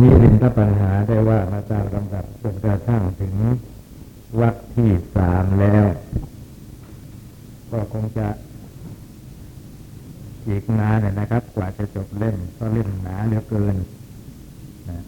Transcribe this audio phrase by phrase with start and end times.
[0.00, 3.34] มิลินทปัญหาได้ว่ามาตามลำดับจนกระทั่งถึง
[4.40, 5.84] วรรคที่สามแล้ว
[7.70, 8.26] ก็คงจะ
[10.48, 13.76] อีกนานเลยนะครับ กว่าจะจบเล่มก็เล่มหนาเหลือเกิน
[14.88, 15.02] นะ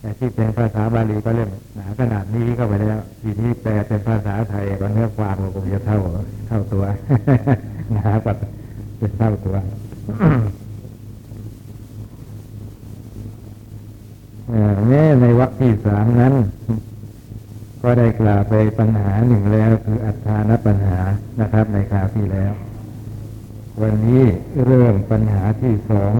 [0.00, 5.98] แต่ที่เป็นภาษาบาลีก็เล่มหนาขนาดนี้ก็ไปแล้วทีนี้แปลเป็นภาษาไทยก็เนื้อความก็คงจะเท่า
[6.48, 6.84] เท่าตัว
[7.92, 8.34] หนากว่า
[8.98, 9.56] เป็นเท่าตัว
[14.88, 16.34] แม้ในวรรคที่สามนั้น
[17.82, 20.98] ก็ได้กล่าวไปปัญหาหนึ่งแล้วคืออัฏฐานปัญหา
[21.40, 22.52] นะครับ ในคราวที่แล้ว
[23.82, 24.24] วันนี้
[24.66, 26.12] เริ่มปัญหาที่สอง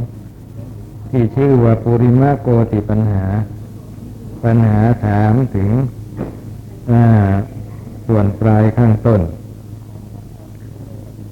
[1.10, 3.24] ที่ชื่อว่าปุริมาโกติปัญหา
[4.44, 5.70] ปัญหาถามถึง
[8.06, 9.20] ส่วนปลายข้างต้น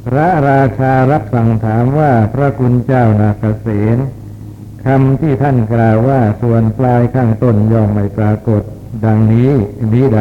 [0.06, 3.98] พระราชารับสั่งถามว่าพระคุณเจ้านาคเสน
[4.86, 8.62] คำที่ท่านกล่าวว่าส่วนปลายข้างต้นย่อมไม่ปรากฏ
[9.04, 9.50] ดังนี้
[9.94, 10.20] นี้ใด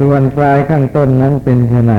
[0.00, 1.96] ส่วนปลายข้างต้นนั้นเป็นไหน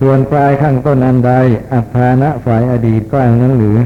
[0.00, 1.32] ส่วนปลายข้างต้นอันใด
[1.72, 3.78] อัฐานะฝ่ายอดีตก็อันนั้นหรือ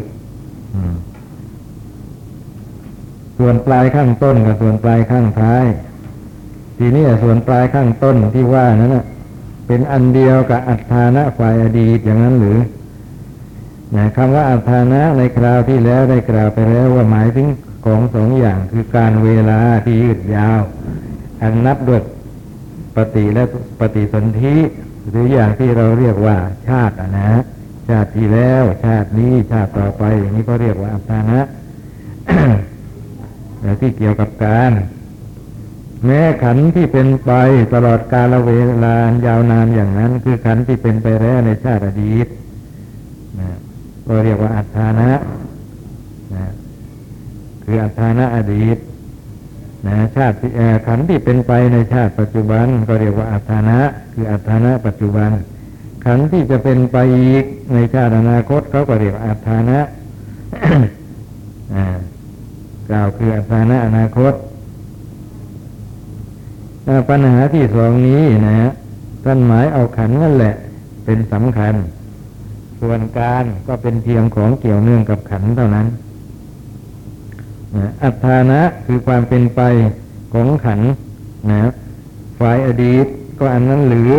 [3.38, 5.64] ส่วนปลายข้างต้นกับส่วนปลายข้างท้าย
[6.78, 8.96] ทีนี้ส่วนปลายข้างต้นที่ว่านั้น
[9.66, 12.58] เป็นอันเดียวกับอัฐานะฝ่ายอดีตอย่างนั้นหรือ
[13.96, 17.48] นะคำว่าอัฏานะในคราวที่แล้วได้กล่าวไปแล้วว่าหมายถึง
[17.84, 20.60] ของสองอย่างคือการเวลาที่ยืดยาว
[21.42, 22.02] อันนับด้วย
[22.96, 23.44] ปฏิและ
[23.80, 24.56] ปฏิสนธิ
[25.08, 26.36] หรืออย่างที่เราเรียกว่า
[26.68, 27.30] ชาตินะ
[27.88, 31.40] ชาติที่แล้ว ชาตินี้ชาติต่อไปอย่างนี้ก็เรียกว่าอัฏานะ
[33.60, 34.72] แต่ที่เกี่ยวกับการ
[36.04, 37.32] แม้ขันที่เป็นไป
[37.74, 38.50] ตลอดกาลเว
[38.84, 38.96] ลา
[39.26, 42.26] ยาวนานอย่างนั้น คือขันที่เป็นไปแล้วในชาติอดีต
[44.10, 45.10] ก็เรียกว่าอัฏฐานะ
[46.34, 46.46] นะ
[47.64, 48.76] คืออัฏฐานะอดีต
[49.86, 50.36] นะชาติ
[50.86, 53.78] ขันที่เป็นไปในชาติปัจจุบัน ก็เรียกว่าอัฏฐานะ
[54.12, 55.30] คืออัฏฐานะปัจจุบัน
[56.04, 59.78] ขันที่จะเป็นไปอีกในชาติอนาคตเขาก็เรียกอัฏฐานะ
[62.90, 64.32] กล่าวคืออัฏฐานะอนาคต
[67.08, 68.70] ปัญหาที่สองนี้นะ
[69.24, 70.54] ท่านหมายเอาขันนั่นแหละ
[71.04, 71.74] เป็นสำคัญ
[72.80, 75.86] ส่วนการก็เป็นเพียงของเกี่ยวเนื่องกับขันเท่านั้น
[78.02, 79.60] อัฐานะคือความเป็นไป
[80.32, 80.80] ของขัน
[81.50, 81.70] นะ
[82.40, 83.06] ฝ่ายอดีต
[83.38, 84.12] ก็อันนั้นหรือ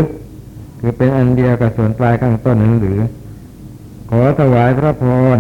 [0.80, 3.00] คือเป็นอันเดียวกับส่วนปลายข้างต้นนั้นหรือ
[4.10, 5.04] ขอถวายพระพ
[5.38, 5.40] ร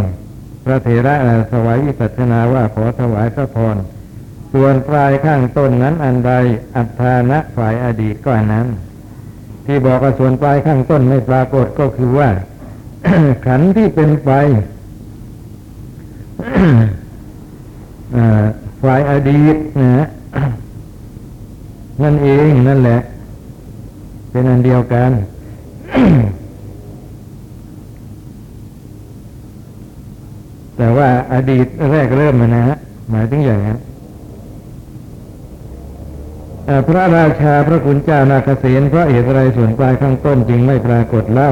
[0.66, 1.16] พระเถระ
[1.53, 3.76] ถวายวิสัชนาว่าขอถวายพระพร
[4.53, 6.34] ส่วนปลายข้างต้นนั้นอันใด
[6.76, 8.68] อัฐานะฝ่ายอดีตก็อันนั้น
[9.66, 12.30] ที่บอกว่าส่วนปลายข้างต้นไม่ปรากฏก็คือว่า
[13.46, 14.30] ขันที่เป็นไฟ
[18.82, 20.08] ฝ่ายอดีตนะ
[22.04, 23.00] นั่นเองนั่นแหละ
[24.32, 25.12] เป็นอันเดียวกัน
[30.78, 32.76] แต่ว่าอดีตแรกเริ่มมานะฮะ
[33.12, 33.78] หมายถึงอย่างนั้น
[36.88, 41.50] พระราชาพระคุณเจ้านาคเสนพระเหตุไรส่วนปลายข้างต้นจึงไม่ปรากฏเล่า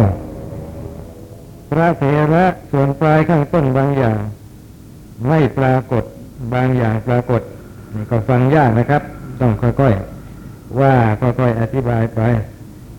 [1.70, 2.04] พระเถ
[2.34, 4.20] ระส่วนปลายข้างต้นบางอย่าง
[5.28, 6.04] ไม่ปรากฏ
[6.54, 7.42] บางอย่างปรากฏ
[7.94, 9.02] นี่ก็ฟังยากนะครับ
[9.42, 12.20] ต้องค่อยๆ ว่าค่อยๆอธิบายไป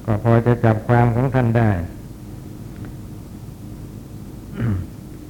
[0.04, 1.70] ก็พอจะจับความของท่านได้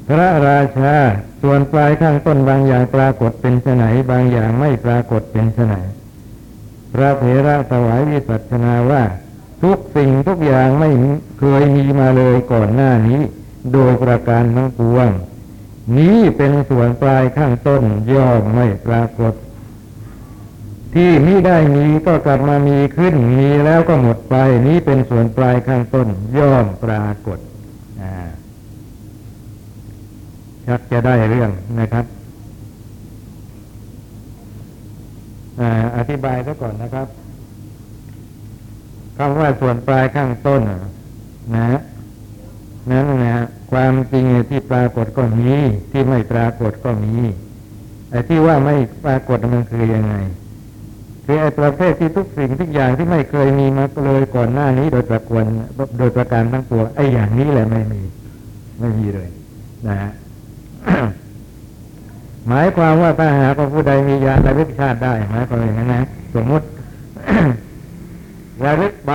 [0.08, 0.94] พระราชา
[1.42, 5.74] ส่วนปลายข้างต้นบางอย่างปรากฏเป็นไนบางอย่างไม่ปรากฏเป็นไน
[6.94, 9.02] พระเถระถวายวิสัชนาว่า
[9.62, 10.90] ทุกสิ่งทุกอย่างไม่
[11.38, 13.20] เคยมีมาเลยก่อนหน้านี้
[13.72, 15.08] โดยประการทั้งปวง
[15.98, 17.82] นี้เป็นส่วนปลายข้างต้น
[18.12, 19.34] ย่อมไม่ปรากฏ
[20.94, 24.34] ที่มิได้มีก็กลับมามีขึ้นมีแล้วก็หมดไป
[24.66, 27.38] นี้เป็นส่วนปลายข้างต้นย่อมปรากฏ
[30.66, 31.50] ชักจะได้เรื่อง
[31.80, 32.04] นะครับ
[35.96, 37.08] อธิบายซะก่อนนะครับ
[39.22, 40.62] คำว่าส่วนปลายข้างต้น
[41.56, 41.80] นะ
[42.90, 45.52] นั้นนะความจริงที่ปรากฏก็มี
[45.92, 47.14] ที่ไม่ปรากฏก็มี
[48.10, 48.74] ไอ้ที่ว่าไม่
[49.04, 50.14] ปรากฏมันคือยังไง
[51.24, 55.44] คือไอ้ประเภทที่ทุกสิ่งทุกอย่างที่ไม่เคยมีมาเลยก่อนหน้านี้ โดยประกวน
[55.98, 58.02] โดยประการทั้งปวงไอ้อย่างนี้แหละไม่มี
[58.80, 59.28] ไม่มีเลย
[59.88, 60.12] นะฮะ
[62.48, 66.02] หมายความว่าถ้าหากผู้ใดมีญาณระลึกชาติได้หมายความอย่างนั้นนะ
[66.34, 66.66] สมมติ
[68.64, 69.12] ระลึกไป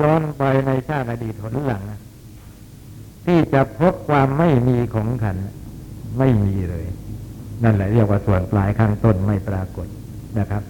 [0.00, 1.82] ย้อนไปในชาติอดีตหนหลัง
[3.26, 5.36] ที่จะพบความไม่มีของขัน
[6.18, 6.86] ไม่มีเลย
[7.64, 9.86] นั่นแหละเรียกว่าส่วนปลายข้างต้นไม่ปรากฏ
[10.38, 10.62] นะครับ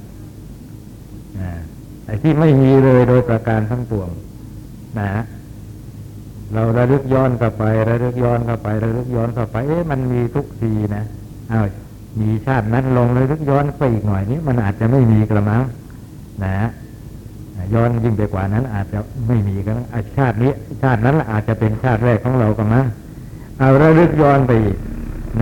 [2.06, 4.08] ไอ้ที่ไม่มีเลยโดยประการทั้งปวง
[4.98, 5.10] นะ
[6.54, 11.04] เราระลึกย้อนกลับไประลึกย้อนกลับไประลึกย้อนกลับไปเอ๊ะมันมีทุกทีนะ
[11.52, 11.66] อ้าว
[12.20, 15.62] มีชาตินั้นลงระลึกย้อนไปอีกหน่อยนี้มันอาจจะไม่มีกระมัง
[16.44, 16.54] นะ
[17.74, 19.76] ย้อนยิ่งไปกว่านั้น อาจจะไม่มีกัน
[20.16, 20.52] ชาตินี้
[20.82, 22.86] ชาตินั้นอาจจะเป็นชาติแรกของเรากระมัง
[23.58, 24.76] เอาระลึกย้อนไปอีก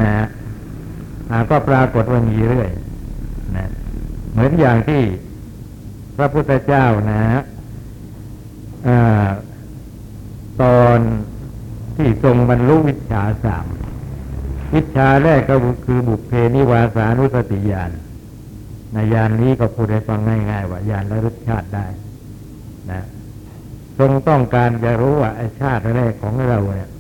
[0.00, 0.10] นะ
[1.50, 2.70] ก็ปรากฏว่ามีเรื่อย
[3.56, 3.68] นะ
[4.32, 5.02] เหมือนอย่างที่
[6.16, 7.42] พระพุทธเจ้านะฮะ
[10.62, 10.98] ตอน
[11.96, 13.66] ที่ทรงบรรลุวิชาสาม
[14.74, 17.90] วิชาแรกก็คือบุพเพนิวาสานุสติญาณ
[18.92, 20.20] ในญาณนี้ก็พูดให้ฟัง
[20.50, 21.86] ง่ายๆว่าญาณระลึกชาติได้
[23.98, 26.90] ทรงต้องการจะรู้ว่าไอชาติแรกของเราเนี่ย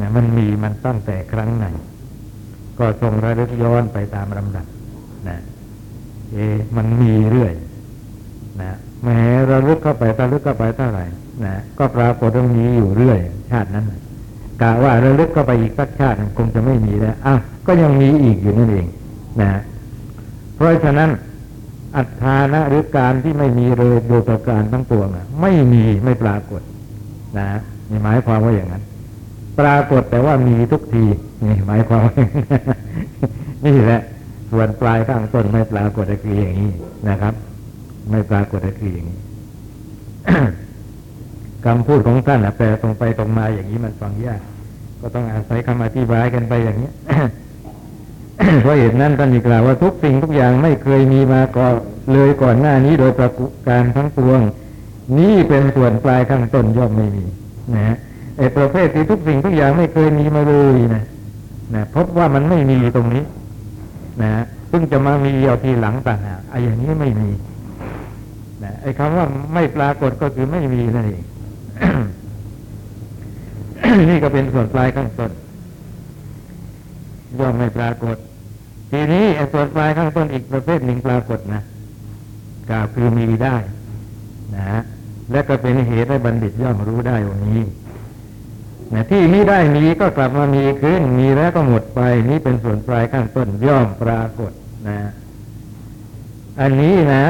[0.00, 1.66] นะมันมีมันตั้งแต่ครั้งไหน
[2.78, 4.66] ก็ทรงระลึกย้อนไปตามลำดับ
[5.28, 5.38] นะ
[6.32, 6.36] เอ
[6.76, 7.52] มันมีเรื่อย
[8.62, 8.72] นะ
[9.04, 9.20] แม้
[9.50, 11.04] ระลึกเข้าไประลึกเข้าไปเท่าไหร่
[11.44, 13.18] นะก็ปรากฏตรงนี้อยู่เรื่อย
[13.50, 13.86] ชาตินั้น
[14.62, 17.34] กะว่าระลึกเข้าไปอีกสักชาติคงจะไม่มีแล้วอะ
[17.66, 18.86] ก็ยังมีอีกอยู่นั่นเอง
[19.42, 19.50] นะ
[20.54, 21.10] เพราะฉะนั้น
[21.96, 25.08] อัตฐานะหรือการที่ไม่มีเลยโดยประการทั้งปวง
[25.40, 26.62] ไม่มีไม่ปรากฏ
[27.38, 27.48] นะ
[27.90, 28.82] นี่หมายความว่าอย่างนั้น
[29.60, 31.04] ปรากฏแต่ว่ามีทุกที
[31.44, 32.14] นี่หมายความว่า
[33.66, 34.00] นี่แหละ
[34.52, 36.70] ส่วนปลายข้างต้นไม่ปรากฏคืออย่างนี้
[37.08, 37.34] นะครับ
[38.10, 39.18] ไม่ปรากฏคืออย่างนี้
[41.64, 44.40] คำพูดของท่านแปลตรงไปตรงมาอย่างนี้มันฟังยาก
[45.00, 46.90] ก็ต้องอาศัยคำอธิบายกันไปอย่างนี้
[48.62, 51.74] เพราะเหตุนั้นท่านมีกล่าวว่าทุกสิ่งทุกอย่างไม่เคยมีมาก่อน
[52.12, 53.30] เลยก่อนหน้านี้โดยประ
[53.68, 54.40] การทั้งปวง
[55.18, 57.24] นี่เป็นส่วนปลายข้างต้นย่อมไม่มี
[57.76, 57.96] นะ
[58.38, 61.04] ไอ้ประเภทที่ทุกสิ่งทุกอย่างไม่เคยมีมาเลยนะ
[61.74, 63.24] นะพบว่ามันไม่มีตรงนี้
[64.22, 64.30] นะ
[64.68, 67.30] เพิ่งจะมามีเอาทีหลังต่างหากไอ้อย่างนี้ไม่มี
[68.64, 71.24] นะไอ้คำว่าไม่ปรากฏก็คือไม่มีนั่นเอง
[74.10, 75.30] นี่ก็เป็นส่วนปลายข้างต้น
[77.40, 78.16] ย่อมไม่ปรากฏ
[78.90, 81.62] ทีนี้ไอ้ส่วนปลายข้างต้นอีกประเภทหนึ่งปรากฏนะ
[82.70, 83.56] กล่าวคือมีได้
[84.56, 84.80] นะ
[85.32, 87.62] และก็เป็นเหตุให้บัณฑิตย่อมรู้ได้ว่านี้
[88.94, 92.00] นะที่นี้ได้มีก็กลับมามีขึ้นมีแล้วก็หมดไป
[92.30, 94.52] นี้เป็นส่วนปลายข้างต้นย่อมปรากฏ
[94.88, 94.98] นะ
[96.60, 97.24] อันนี้นะ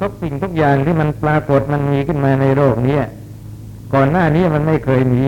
[0.00, 2.98] ทุกสิ่งทุกอย่างที่มันปรากฏมันมีขึ้นมาในโลกนี้
[3.94, 5.24] ก่อนหน้านี้มันไม่เคยมี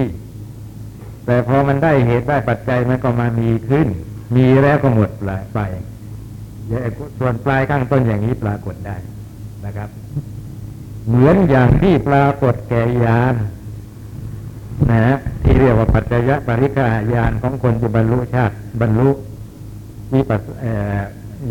[1.28, 3.88] แต่พอมันได้เหตุได้ปัจจัยมันก็มามีขึ้น
[4.36, 5.10] มีแล้วก็หมด
[5.54, 5.60] ไป
[7.18, 8.96] ส่วนปลายข้างต้นอย่างนี้ปรากฏได้
[9.66, 9.88] นะครับ
[11.08, 13.34] เหมือนอย่างที่ปรากฏแก่ยาน
[14.90, 19.10] นะที่เรียกว่าปัจจยปริกายานของคนที่บรรลุชาติบรรลุ
[20.12, 20.42] มีปัจ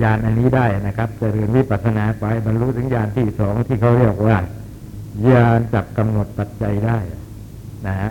[0.01, 4.37] ญาณอันนี้ได้นะครับจะเรียนวิปัสสนาไปบรรลุถึงญาณที่สองที่เขาเรียกว่า
[5.31, 6.97] ญาณจับกำหนดปัจจัยได้
[7.87, 8.09] นะฮะ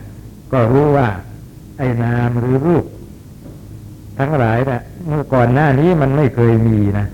[0.53, 1.09] ก็รู้ว่า
[1.79, 2.85] ไอ้นามหรือรูป
[4.19, 7.07] ทั้งหลายนะเมื่อก่อนหน้านี้มันไม่เคยมีนะ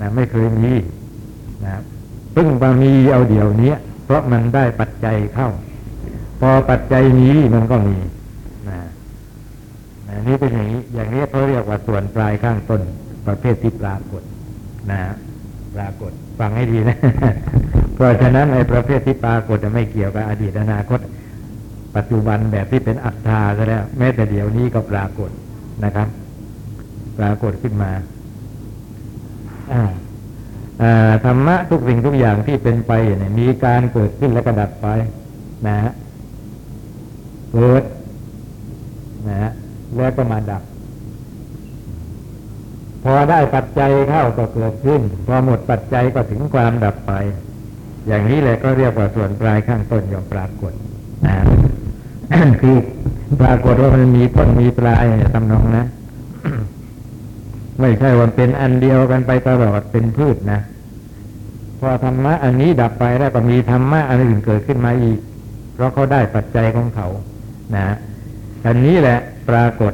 [0.00, 0.72] นะไม่เคยมี
[1.64, 1.72] นะ
[2.32, 3.74] เพิ่งมามีเอาเดี๋ยวนี้
[4.04, 5.48] เพราะมันได้ปัจจัยเข้า
[6.40, 7.96] พอปัจจัยนี้มันก็มี
[8.68, 8.78] นะ
[10.08, 12.80] นะนี่เป็นอย่างนี้อย่างนี้เขาเรียกว่าส่วนปลายข้างต้น
[13.26, 14.22] ประเภทที่ปรากฏ
[14.90, 15.00] นะ
[15.74, 16.98] ปรากฏฟังให้ดีนะ
[17.94, 21.00] เพราะฉะนั้นในประเภทที่ปรากฏจะไม่เกี่ยวกับอดีตอนาคต
[21.96, 25.30] ปัจจุบันแบบที่เป็นอัตตาซะแล้ว แม้แต่เดี๋ยวนี้ก็ปรากฏ
[25.84, 26.08] นะครับ
[27.18, 27.90] ปรากฏขึ้นมา
[31.24, 34.86] ธรรมะทุกสิ่งทุกอย่างที่เป็นไปเนี่ยมีการเกิดขึ้นและกระดับไป
[35.66, 35.92] นะฮะ
[37.52, 37.82] เกิด
[39.28, 39.50] นะฮะ
[39.96, 40.62] แล้วก็มาดับ
[43.04, 47.12] พอได้ปัจจัยเข้าก็เกิดขึ้น พอหมดปัจจัยก็ถึงความดับไป
[48.06, 50.72] อย่างนี้แหละก็เรียกว่าส่วนปลายข้างต้นยอมปรากฏ
[51.26, 51.34] นะ
[52.60, 52.76] คือ
[53.40, 55.04] ปรากฏว่ามันมีต้นมีปลาย
[55.34, 55.86] ทำนองนะ
[57.80, 60.60] ไม่ใช่ว่าเป็นอันเดียวกันไปตลอดเป็นพืชนะ
[61.80, 65.18] พอธรรมะอันนี้ดับไปแล้วก็มีธรรมะอันอื่นเกิดขึ้นมาอีก
[65.74, 67.08] เพราะเขาได้ปัจจัยของเขา
[67.76, 67.94] นะ
[68.66, 69.18] อันนี้แหละ
[69.48, 69.92] ปรากฏ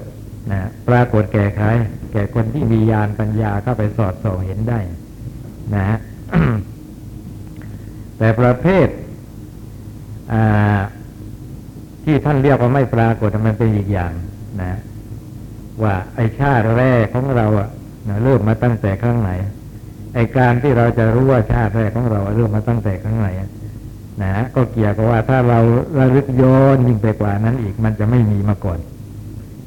[0.53, 1.67] นะปรากฏแก่ใคร
[2.13, 4.79] แก่คนที่มีญาณปัญญาเข้าไปสอดส่องเห็นได้
[5.75, 5.99] นะฮะ
[8.19, 8.89] แต่ประเภท
[12.05, 14.13] ที่ท่านเรียกว่าไม่ปรากฏมันเป็นอีกอย่าง
[14.63, 14.79] นะ
[15.83, 17.69] ว่าไอชาติแรกของเราอะ
[18.25, 19.31] เริ่มมาตั้งแต่ข้างไหน
[20.15, 23.29] ไอการที่เราจะรู้ว่าชาติแรกของเราเริ่มมาตั้งแต่ข้างไหน
[24.23, 25.59] นะก็เกี่ยวกับว่าถ้าเรา
[25.99, 28.79] ระลึกย้อนยิ่งไปกว่านั้นอีกมันจะไม่มีมาก่อน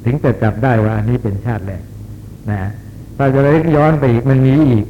[0.05, 1.83] ถึงจะจับได้ว่าอันนี้เป็นชาติแรก
[2.51, 2.59] นะ
[3.17, 4.85] ถ้าจะเลยย้อนไปอีกมันมีอีก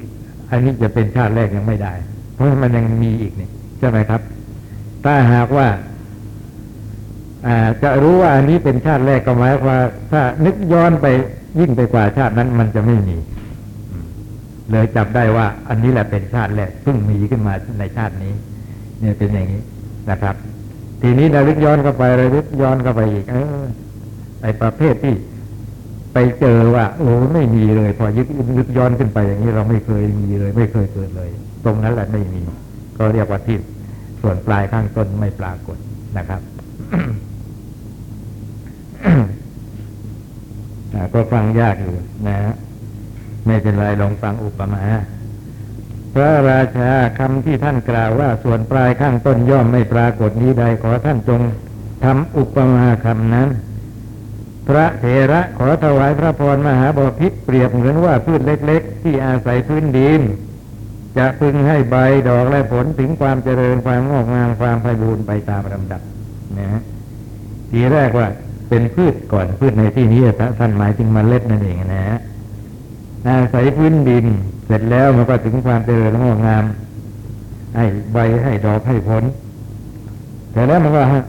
[0.52, 1.94] อันนี้จะเป็นชาติแรกยังไม่ได้
[2.34, 3.50] เพราะมันยังมีอีกนี่
[3.80, 4.22] ใช่ไหมครับ
[5.04, 5.68] ถ้าหากว่า
[7.84, 9.80] จะรู้ว่าอันนี้เป็นชาติแรกก็หมายว่า
[10.12, 11.06] ถ้านึกย้อนไป
[11.60, 13.18] ยิ่งไปกว่าชาตินั้นมันจะไม่มี
[14.72, 18.34] เลยจับได้ว่า อันนี้แหละเป็นชาติแรกเพิ่งมีขึ้นมาในชาตินี้
[19.00, 19.62] เนี่ยเป็นอย่างนี้
[20.12, 20.36] นะครับ
[21.02, 23.64] ทีนี้เระลึกย้อนเข้าไประลึกย้อนเข้าไปอีก เออ
[24.42, 25.16] ไอประเภทที่
[26.14, 28.28] ไปเจอว่าโอ้ไม่มีเลย พอยึก
[28.58, 31.30] ยึกย้อนขึ้นไปอย่างนี้เราไม่เคยมีเลย ไม่เคยเกิดเลย
[31.66, 32.42] ตรงนั้นแหละไม่มี
[32.98, 33.58] ก็เรียกว่าที่
[34.22, 35.78] ส่วนปลายข้างต้นไม่ปรากฏ
[36.18, 36.42] นะครับ
[41.14, 41.96] ก็ฟังยากอยู่
[42.28, 42.54] นะฮะ
[43.46, 44.84] ไม่เป็นไรลองฟังอุปมา
[46.14, 51.42] พระราชาคำที่ท่านกล่าวว่าส่วนปลายข้างต้นย่อมไม่ปรากฏนี้ใดขอท่านจง
[52.04, 53.50] ทำอุปมาคำนั้น
[54.68, 60.22] พระเถระขอถวายพระพรมหาบพิษเปรียบเหมือนว่าพืชเล็ก ๆ ที่อาศัยพื้นดิน
[61.18, 61.96] จะพึงให้ใบ
[62.28, 66.02] ดอกและผลถึงความเจริญความงอกงามความไพบูรณ์ไปตามลำดับ
[66.60, 66.82] นะ
[67.72, 68.28] ทีแรกว่า
[68.70, 70.22] เป็นพืชก่อนพืชในที่นี้
[70.60, 72.18] ท่านหมายถึงมเมล็ดนั่นเองนะฮะ
[73.26, 74.26] อาศัยพื้นดิน
[74.68, 76.64] เสร็จแล้วมันก็ถึงความเจริญงอกงาม
[77.76, 79.24] ให้ใบให้ดอกให้ผล
[80.52, 81.22] แต่แล้วมันก็ฮะ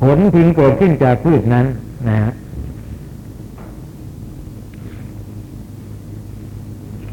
[0.00, 1.66] ผลพึงเกิดขึ้นจากพืชนั้น
[2.08, 2.32] นะฮะ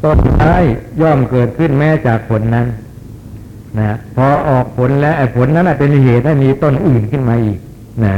[0.04, 0.54] ต้นไม้
[1.00, 2.66] ย่อมเกิดขึ้นแม้จากผลนั้น
[3.78, 7.58] นะพอออกผลแล้วไอ้ผลนั้นเป็นเหตุให้มีต้นอื่นขึ้นมาอีก
[8.06, 8.16] นะ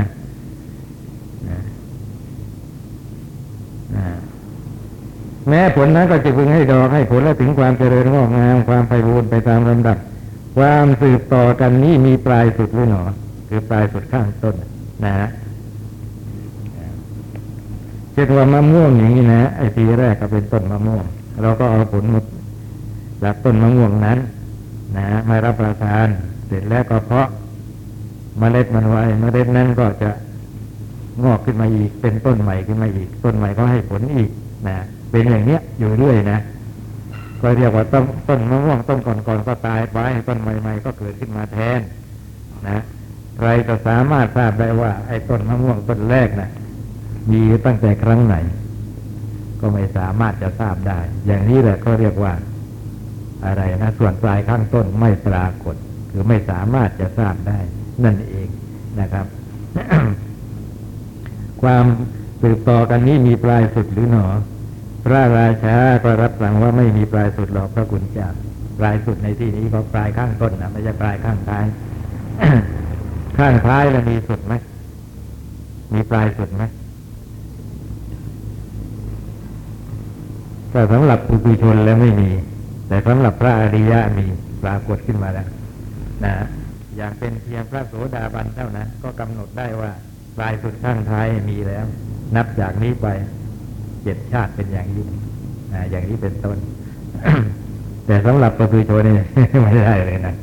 [5.49, 9.97] แม้ผลนั้นก็จะพึงให้ดอกให้ผลและถึงความเจริญงอกงามความไพบูรณ์ไปตามลำดับ
[10.57, 13.03] ความสืบต่อกันนี้มีปลายสุดหรือหนอ
[13.49, 14.55] คือปลายสุดข้างต้น
[15.05, 15.29] นะฮะ
[18.12, 21.05] เช่นว่ามะม่วงอย่างนี้นะไอ้ทีแรกก็เป็นต้นมะม่วง
[21.43, 22.25] เราก็เอาผลหมด
[23.23, 24.19] จากต้นมะม่วงนั้น
[24.97, 26.07] นะมารับประทาน
[26.47, 27.28] เสร็จแล้วก็เพาะ
[28.40, 30.11] มเมล็ดมันไว้มเมล็ดนั้นก็จะ
[31.25, 34.30] งอกขึ้นมาอีก เป็นต้นใหม่ขึ้นมาอีก ต้นใหม่ก็ให้ผลอีก
[34.68, 34.76] นะ
[35.11, 36.38] เป็นอย่างเนี้ยอยู่เรื่อยนะ
[37.42, 41.80] ก็เรียกว่าต้นต้นมะม่วงต้นก่อนๆก็ตายไปต้นใหม่ ๆ ก็เกิดขึ้นมาแทน
[42.68, 42.83] นะ
[43.38, 46.50] ใครจะสามารถทราบได้ว่า ไอ้ต้นมะม่วงต้นแรกนะ่ะ
[47.30, 48.37] มีตั้งแต่ครั้งไหน
[49.61, 52.33] ก็ไม่สามารถจะทราบได้ อย่างนี้แหละก็เรียกว่า
[53.47, 55.76] อะไรนะส่วนปลายข้างต้นไม่ปรากฏ
[56.11, 57.59] คือไม่สามารถจะทราบได้
[58.04, 58.49] นั่นเอง
[59.00, 59.26] นะครับ
[61.62, 61.85] ความ
[62.42, 64.26] สืบต่อกันนี้มีปลายสุดหรือหนอ
[65.04, 68.28] พระราชาก็รับสั่งว่าไม่มีปลายสุดหรอกพระคุณเจ้า
[68.78, 71.64] ปลายสุดในที่นี้ก็ปลายข้างต้นนะไม่ใช่ปลายข้างท้าย
[73.38, 74.54] ข้างท้ายแล้วมีสุดไหม
[75.95, 76.62] มีปลายสุดไหม
[80.71, 82.30] แต่สำหรับปุถุชนแล้วไม่มี
[82.88, 84.26] แต่สำหรับพระอริยะมี
[84.62, 85.49] ปรากฏขึ้นมาแล้ว
[86.25, 86.35] นะ
[86.97, 89.90] อย่างเป็นเพียงพระโสดาบันเท่านั้นก็กำหนดได้ว่า
[90.37, 91.85] ปลายสุดข้างท้ายมีแล้ว
[92.37, 93.07] นับจากนี้ไป
[94.02, 95.04] เจ็ดชาติเป็นอย่างนี้
[95.75, 96.59] นะอย่างนี้เป็นต้น
[98.07, 99.14] แต่สำหรับปฏิโชนี่
[99.62, 100.35] ไม่ได้เลยนะ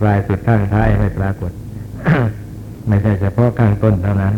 [0.00, 1.52] ปลายสุดข้างท้ายไม่ปรากฏ
[2.88, 4.34] ไม่ใช่เฉพาะข้างต้นเท่านั้น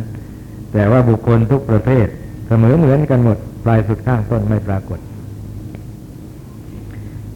[0.73, 2.07] แต่ว่าบุคคลทุกประเภท
[2.49, 4.99] เสมอเหมือนกันหมด ปลายสุดข้างต้นไม่ปรากฏ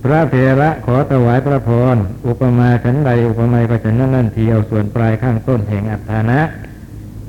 [0.05, 6.41] พระเถระขอถวายพระพร อุปมาขันใดอุปมาก็ฉันนั่นนั่นทีเอาส่วนปลายข้างต้นแห่งอัฏฐานะ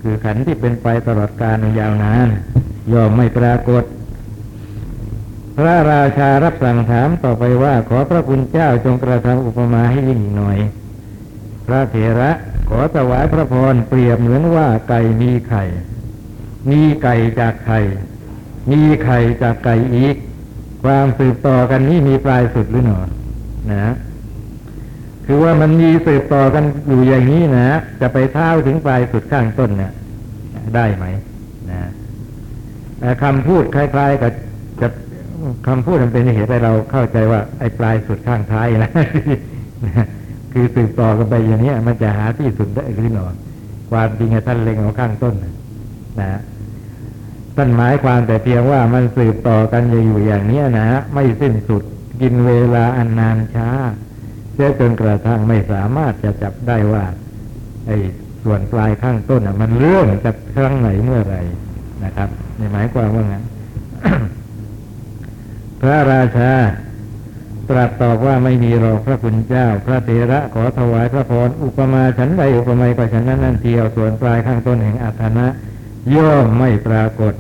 [0.02, 2.28] คือขันที่เป็นไปตลอดกาลยาวนาน
[2.94, 3.84] ย่อมไม่ปรากฏ
[5.58, 10.58] พระราชารับสั่งถามต่อไปว่าขอพระคุณเจ้าจงกระทำอุปมาให้ยิ่งหน่อย
[11.66, 12.32] พระเถระ
[12.70, 15.64] ขอถวายพระพรเปรียบเหมือนว่าไก่มีไข่
[16.70, 17.80] มีไก่จากไข่
[18.72, 20.16] มีไข่จากไก่อีก
[20.84, 23.00] ความสืบต่อกันนี้มีปลายสุดหรือหนอ
[23.72, 23.94] นะ
[25.26, 29.92] คือว่ามันมีสืบต่อกันอยู่อย่างนี้นะ จะไปเท้าถึงปลายสุดข้างต้นเนี่ย
[30.76, 31.06] ได้ไหม
[31.72, 31.80] นะ
[33.24, 34.32] คำพูดคล้ายๆกับ
[34.82, 34.88] จะ
[35.68, 38.92] คำพูดมันเป็นเหตุให้เราเข้าใจว่าไอ้ปลายสุดข้างท้ายนะ
[40.54, 43.28] คือสืบต่อกันไปอย่างนี้มันจะหาที่สุดได้หรือหนอ
[43.92, 45.34] ความจริงท่านเล็งเอาข้างต้น
[46.22, 46.40] นะ
[47.56, 51.84] ท่านหมายความแต่เพียงว่ามันสืบต่อกันอยู่อย่างนี้นะฮะไม่สิ้นสุด
[52.22, 53.70] กินเวลาอันนานช้า
[54.54, 57.06] เสียจนกระทั่งไม่สามารถจะจับได้ว่า
[57.88, 57.98] ไอ้
[58.44, 61.36] ส่วนปลายข้างต้นมันเรื่องจากครั้งไหนเมื่อไร
[62.04, 63.36] นะครับในหมายความว่าไง
[65.82, 66.52] พระราชา
[67.70, 75.48] ตรัสตอบว่าไม่มีหรอกพระคุณเจ้า พระเถระขอถวายพระพรอุปมาฉันใดอุปไมยก็ฉันนั้นนั่นเทียวส่วนปลายข้างต้นแห่งอัฏฐนะ
[76.16, 77.34] ย่อมไม่ปรากฏ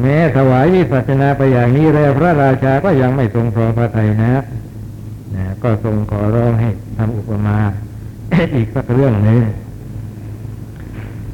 [0.00, 4.32] แม้ถวายวิสัชนาไปอย่างนี้แล้วพระราชาก็ยังไม่ทรงพอพระทัยนะ
[5.36, 7.58] นะก็ทรงขอร้องให้ทำอุปมา
[8.56, 9.42] อีกสักเรื่องหนึ่ง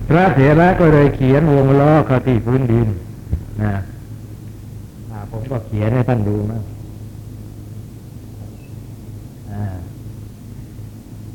[0.08, 2.88] พระเถระก็เลยเขียนวงล้อเข้าที่พื้นดิน
[3.62, 3.74] นะ
[5.30, 6.60] ผมก็เขียนให้ท่านดูนะ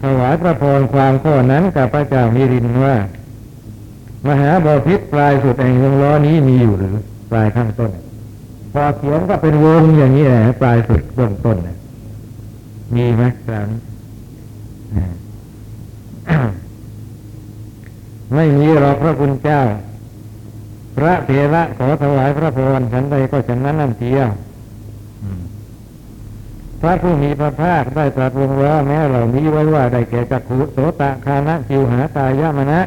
[0.02, 2.96] ถวายพระพรความข้อนั้นกับพระเจ้ามิรินว่า
[4.28, 6.96] มหาบาพิษปลายสุดแห่งวงล้อนี้มีอยู่หรือ
[7.32, 7.92] ปลายข้างต้น
[8.74, 11.58] พอเขียนก็เป็นวงอย่างนี้แหละปลายสุดเบื้องต้น
[12.96, 13.80] มีไหมคราวนี้
[18.36, 19.62] ไม่มีหรอกพระคุณเจ้า
[20.98, 24.30] พระเถระขอถวายพระพรฉันใดก็ฉันนั้นนั่นเทียว
[26.82, 32.80] พระผู้มีพระภาคได้ตรัสวงว่าแม้เหล่านี้ไว้ว่าได้แก่จักขุโสตะคานะจิวหาตายะมณะ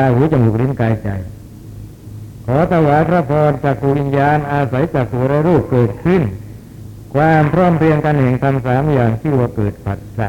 [0.00, 1.08] าหูจมูกลิ้นกายใจ
[2.46, 6.22] ขอถวายพระพรจักขูวิญญาณอาศัยจักขูและรูปเกิดขึ้น
[7.14, 10.28] ความพร้อมเพรียงกันแห่งทำสามอย่างที่ว่าเกิดผัสสะ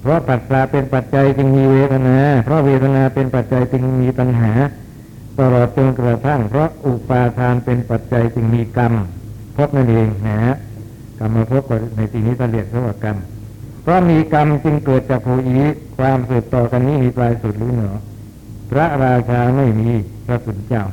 [0.00, 4.52] เพราะปัจจาเป็นปัจจัยจึงมีเวทนา เพราะเวทนาเป็นปัจจัยจึงมีตัณหา
[5.38, 8.92] ตลอดจนกระทั่ง เพราะอุปาทานเป็นปัจจัยจึงมีกรรม
[9.56, 10.54] พบนั่นเองนะฮะ
[11.18, 11.62] กรรมมาพบ
[11.96, 13.16] ในที่นี้เรียกว่ากรรม
[13.82, 15.58] เพราะมีกรรมจึงเกิดจากภูอี
[15.98, 17.90] ความสืบต่อกันนี้มีปลายสุดหรือหนอ
[18.72, 19.90] พระราชาไม่มี
[20.26, 20.84] พระสุนเจ้า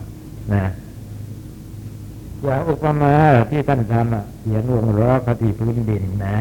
[0.53, 0.65] นะ
[2.43, 3.15] อย่างอุปมา
[3.49, 6.37] ที่ท่านทำเขียนวงล้อคติพื้นดินนะ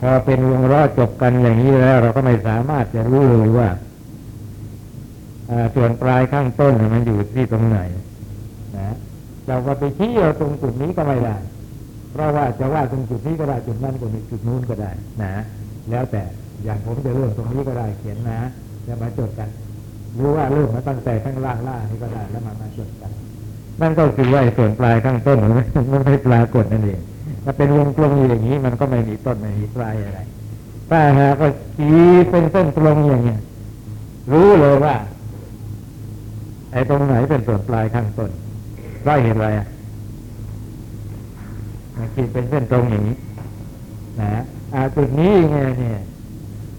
[0.00, 3.68] พอเป็นวงล้อจบกันอย่างนี้แล้ว เราก็ไม่สามารถจะรู้เลยว่า
[5.74, 7.78] ส่วนปลายข้างต้นมันอยู่ที่ตรงไหน
[8.78, 8.94] นะ
[9.48, 11.36] เราก็ไปชี้เอาตรงจุดนี้ก็ไม่ได้
[12.12, 14.90] เพราะว่าจะว่าตรงจุดนี้ก็ได้จุดนั้นก็มีจุดนู้นก็ได้
[15.22, 15.34] นะ
[15.90, 16.22] แล้วแต่
[16.64, 18.40] อย่างผมจะเริ่มตรงนี้ก็ได้เขียนนะ
[18.86, 19.48] จะมาจดกัน
[20.18, 23.10] รู้ว่าเริ่มมาตั้งแต่ข้างล่างล่างนี่ก็ได้แล้วมามาจดกัน
[23.80, 25.48] นั่นก็คือว่าส่วนปลายข้างต้นมั
[25.98, 27.00] นไม่ปรากฏนั่นเอง
[27.44, 30.20] ถ้าเป็นวงกลมอย่างนี้ มันก็ไม่มีต้นไม่มีปลายอะไร
[30.90, 33.40] ถ้าหากว่าชี้เป็นเส้นตรงอย่างเงี้ย
[34.32, 34.94] รู้เลยว่า
[36.72, 38.30] ไอ้ตรงไหนเป็นส่วนปลายข้างต้น
[39.06, 39.66] ได้เห็นอะไรอะ
[42.14, 43.16] ขีดเป็นเส้นตรงอย่างนี้
[44.20, 44.42] นะ
[44.72, 45.98] อาจุดนี้ไงเนี่ย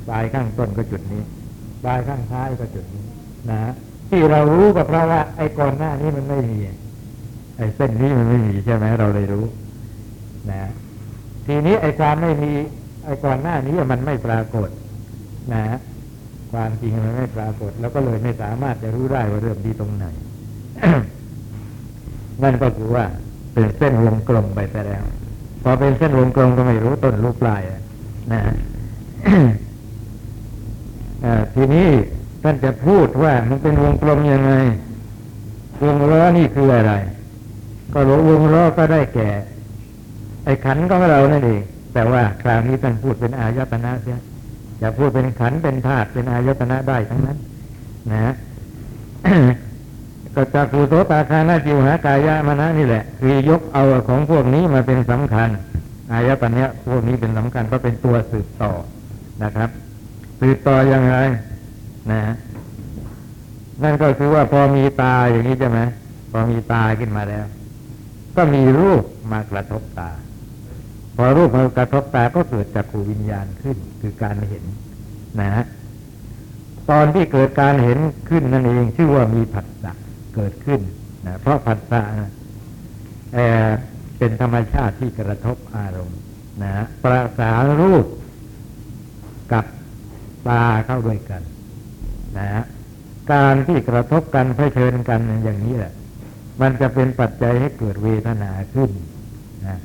[0.08, 1.22] ปลายข้างต้นก็จุดนี้
[1.84, 3.04] ปลายข้างท้ายก็จุดนี้
[3.50, 3.60] นะ
[4.10, 6.60] ที่เรารู้ก็เพราะว่าไอ้ก่อนหน้านี้มันไม่มี
[7.58, 9.46] ไอ้เส้นนี้มันไม่มีใช่ไหมเราเลยรู้
[10.52, 10.64] นะ
[11.46, 12.52] ทีนี้ไอ้ความไม่มี
[13.06, 14.70] ไอ้ก่อนหน้านี้มันไม่ปรากฏ
[15.54, 15.64] นะ
[16.52, 20.06] ความจริงมันไม่ปรากฏ แล้วก็เลยไม่สามารถจะรู้ได้ว่าเรื่องดีตรงไหน
[22.44, 23.06] นั่นก็คือว่า
[23.54, 25.04] เป็นเส้นวงกลมไปแต่แล้ว
[25.64, 27.62] พอเป็นเส้นวงกลมก็ไม่รู้ต้นรู้ปลาย
[28.34, 28.42] นะ
[31.56, 31.88] ทีนี้
[32.44, 34.54] ท่านจะพูดว่ามันเป็นวงกลมยังไง
[35.84, 36.94] วงล้อนี่คืออะไร
[37.94, 39.30] ก็รู้วงล้อก็ได้แก่
[40.46, 41.62] ไอ้ขันของเรานั่นเอง
[41.94, 44.20] แต่ว่าคราวนี้ท่านพูดเป็นอายตนะเสีย
[44.82, 47.38] จะพูดเป็นขันเป็นธาตุเป็นอายตนะได้ทั้งนั้น
[48.12, 48.34] นะ
[50.36, 55.50] ก็จากภูโสตาคานาจิวหากายะมณะนี่แหละ คือยกเอาของพวกนี้มาเป็นสำคัญ
[56.12, 58.72] อายตนะพวกนี้เป็นสำคัญเพราะเป็นตัวสืบต่อ
[59.44, 59.70] นะครับ
[60.40, 61.16] สืบต่อยังไง
[62.10, 62.22] นะ
[63.84, 65.80] นั่นก็คือว่าพอมีตาอย่างนี้ใช่ไหม
[66.32, 67.46] พอมีตาขึ้นมาแล้ว
[68.36, 70.12] ก็มีรูปมากระทบตา
[71.16, 74.64] พอรูปมากระทบตาก็เกิดจากขูวิญญาณขึ้น คือการเห็น
[75.42, 75.66] นะฮะ
[76.90, 77.98] ตอนที่เกิดการเห็น
[78.30, 79.94] ขึ้นนั่นเองชื่อว่ามีผัสสะ
[80.36, 80.82] เกิดขึ้น
[81.26, 82.02] นะเพราะผัสสะ
[83.34, 86.20] เเป็นธรรมชาติที่กระทบอารมณ์
[86.64, 88.06] นะประสานรูป
[89.52, 89.66] กับ
[90.48, 91.42] ตาเข้าด้วยกัน
[92.38, 92.64] นะ
[93.34, 95.94] การที่กระทบกันเผชิญกันอย่างนี้แหละ
[96.62, 98.90] มันจะเป็นปัจจัยให้เกิดเวทนาขึ้น
[99.68, 99.78] นะ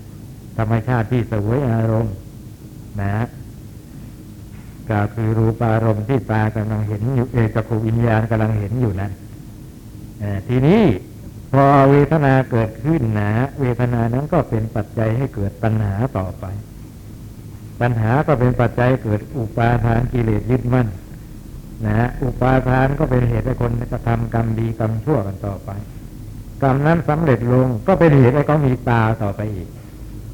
[0.56, 2.16] ธรรมชาติที่สวยอารมณ์
[3.02, 3.26] นะ
[4.90, 9.12] ก็คือรูปอารมณ์ที่ตากำลังเห็นอยู่เอกภูวิญญาณกำลังเห็นอยู่นั้น
[10.48, 10.82] ทีนี้
[11.52, 16.44] พอเวทนาเกิดขึ้นนะเวทนานั้นก็เป็นปัจจัยให้เกิดปัญหาต่อไป
[17.80, 20.88] ปัญหาก็เป็นปัจจัยเกิดอุปาทานกิเลสยึดมั่น
[21.84, 25.70] นะอุปาทานก็เป็นเหตุให้คนกระทำกรรมดีกรรมชั่วกันต่อไป
[26.62, 29.68] กรรมนั้นสำเร็จลงก็เป็นเหตุให้เขามีตาต่อไปอีก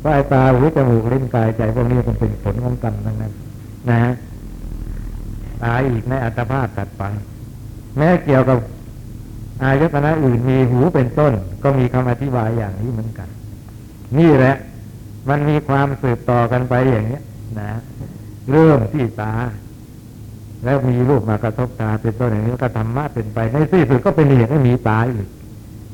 [0.05, 3.33] ว่าตาหูจมูกลิ้นกายใจพวกนี้มันเป็นผลของกรรมทั้งนั้น
[3.89, 4.13] นะฮะ
[5.65, 7.13] ตายอีกในอัตภาพตัดฟัง
[7.97, 8.59] แม้เกี่ยวกับ
[9.63, 13.29] อายตนะอื่นมีหูเป็นต้น ก็มีคำอธิบายอย่างนี้เหมือนกัน
[14.19, 14.55] นี่แหละ
[15.29, 17.23] มันมีความสืบต่อกันไปอย่างเนี้ย
[17.61, 17.71] นะ
[18.51, 19.33] เริ่มที่ตา
[20.65, 25.29] แล้วมีรูปมากระทบตาเป็นต้นอย่างนี้ก็ธรรมะเป็นไปในที่สุดก็เป็นเหตุให้มีตาอีก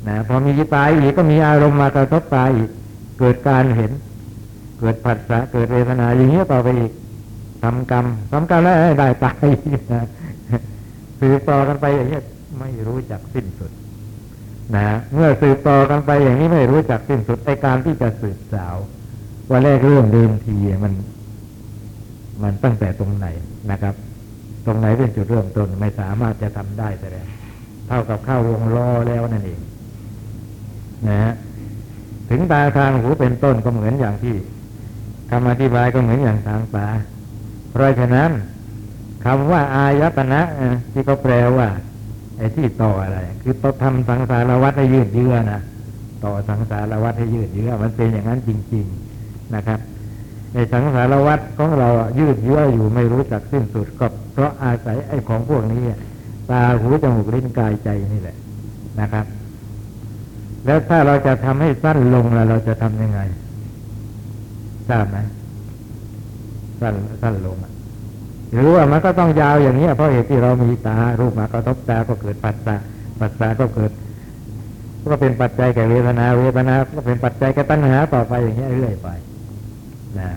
[0.08, 2.70] นะพอมีตาอีกก็มีอารมณ์มากระทบตาอีก
[3.18, 3.92] เกิดการเห็น
[4.78, 6.92] เกิดผัสสะเกิดเวทนาอย่างนี้ต่อไปอีก
[7.62, 9.44] ทำกรรมทำกรรมแล้วได้ตาย
[9.92, 10.06] นะ
[11.20, 12.20] สืบต่อกันไปอย่างนี้
[12.60, 13.70] ไม่รู้จักสิ้นสุด
[14.76, 18.76] นะเมื่อสืบต่อกันไปอย่างนี้ไม่รู้จักสิ้นสุดไอการที่จะสืบสาว
[19.50, 20.54] ว่าแรกเรื่องเดิมที
[20.84, 20.92] มัน
[22.42, 23.26] มันตั้งแต่ตรงไหน
[23.70, 23.94] นะครับ
[24.68, 27.26] ตรงไหนเป็นจุดเริ่มต้นไม่สามารถจะทำได้แต่แล้ว
[27.88, 29.60] เท่ากับเข้าวงล้อแล้วนั่นเอง
[31.08, 31.32] นะฮะ
[32.30, 34.34] ถึงตาทางหูเป็นต้นก็เหมือนอย่างที่
[35.30, 36.88] คำอธิบายก็เหมือนอย่างทางตา
[37.70, 38.30] เพราะฉะนั้น
[39.24, 40.40] คำว่าอายตนะ
[40.92, 41.68] ที่เขาแปลว่า
[42.38, 45.60] ไอ้ที่ต่ออะไร คือต่อทำสังสารวัฏให้ยืดเยื้อนะ
[46.24, 48.86] ต่อสังสารวัฏให้ยืดเยื้อมันเป็นอย่างนั้นจริง
[49.20, 49.78] ๆนะครับ
[50.58, 55.82] ในสังสารวัฏของเรายืดเยื้ออยู่ไม่รู้จักสิ้นสุดก็เพราะอาศัยไอ้ของพวกนี้
[56.50, 58.36] ตาหูจมูกลิ้นกายใจนี่แหละ
[59.00, 59.26] นะครับ
[60.66, 63.20] แล้วถ้าเราจะทำให้สั้นลงแล้วเราจะทำยังไง
[64.88, 65.18] ทราบไหม
[66.80, 67.56] สั้นสั้นลง
[68.52, 72.76] หรือว่ามันก็ต้องยาวอย่างนี้เพราะเหตุที่เรามีตารูปมากระทบตาก็เกิดปัสสะ
[73.20, 73.90] ปัสสะก็เกิด
[75.10, 79.08] ก็เป็นปัจจัยแก่เวทนาเวทนา ก็เป็นปัจจัยแก่ตัณหาต่อไปอย่างนี้เรื่อยไป
[80.18, 80.28] นะ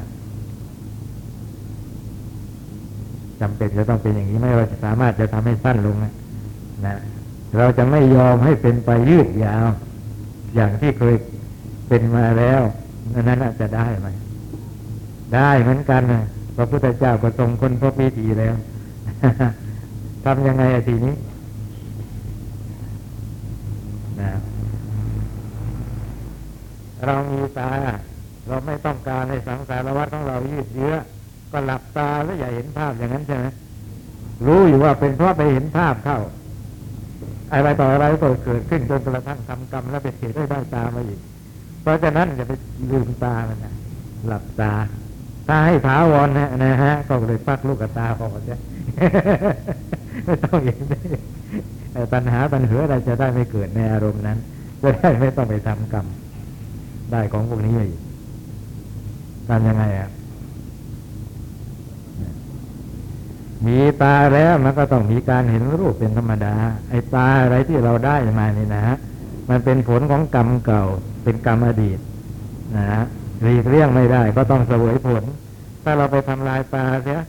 [3.42, 6.14] จำเป็นจะต้องเป็นอย่างนี้ไม่เราจะสามารถจะทำให้สั้นลงนะ
[6.86, 6.96] นะ
[7.58, 9.66] เราจะไม่ยอมให้เป็นไปยืดยาว
[10.56, 11.16] อย่างที่เคย
[11.88, 12.62] เป็นมาแล้ว
[13.14, 14.08] นั้นน่าจะได้ไหม
[15.36, 16.24] ได้เหมือนกันนะ
[16.56, 18.56] พระพุทธเจ้าก็ทรงคนพบวิธีแล้ว
[20.26, 21.16] ทำยังไงทีนี้
[24.22, 24.32] นะ
[27.06, 27.72] เรามีตา
[28.48, 30.96] เราไม่ต้องการในสังสารวัฏของเรายืดเยื้อ
[31.52, 33.46] ก็หลับตาแล้วอย่าเห็นภาพอย่างนั้นใช่ไหม
[34.48, 36.20] รู้อยู่ว่าเป็นเพราะไปเห็นภาพเข้า
[37.54, 41.20] อะไรต่ออะไรก็เกิดขึ้นจนกระทั่งทำกรรมแล้วเป็นเหตุได้ได้ตามาอีก
[41.82, 42.54] เพราะฉะนั้นอย่าไป
[42.92, 43.74] ลืมตามันนะ
[44.28, 44.74] หลับตา
[45.48, 48.58] ถ้าให้ถาวรนะนะฮะ ก็เลยปักลูกตาออกใช่
[50.26, 51.06] ไม่ต้องอย่างนี้
[52.14, 54.38] ปัญหาปัญหาอะไรจะได้ไม่เกิดในอารมณ์นั้น
[54.84, 56.06] จะได้ไม่ต้องไปทำกรรม
[57.12, 58.00] ได้ของพวกนี้อีก
[59.50, 60.10] ทำยังไงอะ
[63.68, 66.56] มีตาแล้วมันก็ต้องมีการเห็นรูปเป็นธรรมดา
[66.90, 68.98] ไอ้ตาอะไรที่เราได้มานี่นะฮะ
[69.50, 70.84] มันเป็นผลของกรรมเก่า
[71.24, 72.00] เป็นกรรมอดีต
[72.78, 73.04] นะฮะ
[73.42, 75.24] หลีกเลี่ยงไม่ได้ ก็ต้องเสวยผล
[75.84, 77.22] ถ้าเราไปทำลายตาเสีย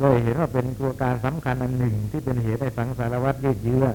[0.00, 3.86] โดยเห็นว่าเป็นตัวการสำคัญอันหนึ่ง ที่เป็นเหตุให้สังสารวัฏยืดเยื้อ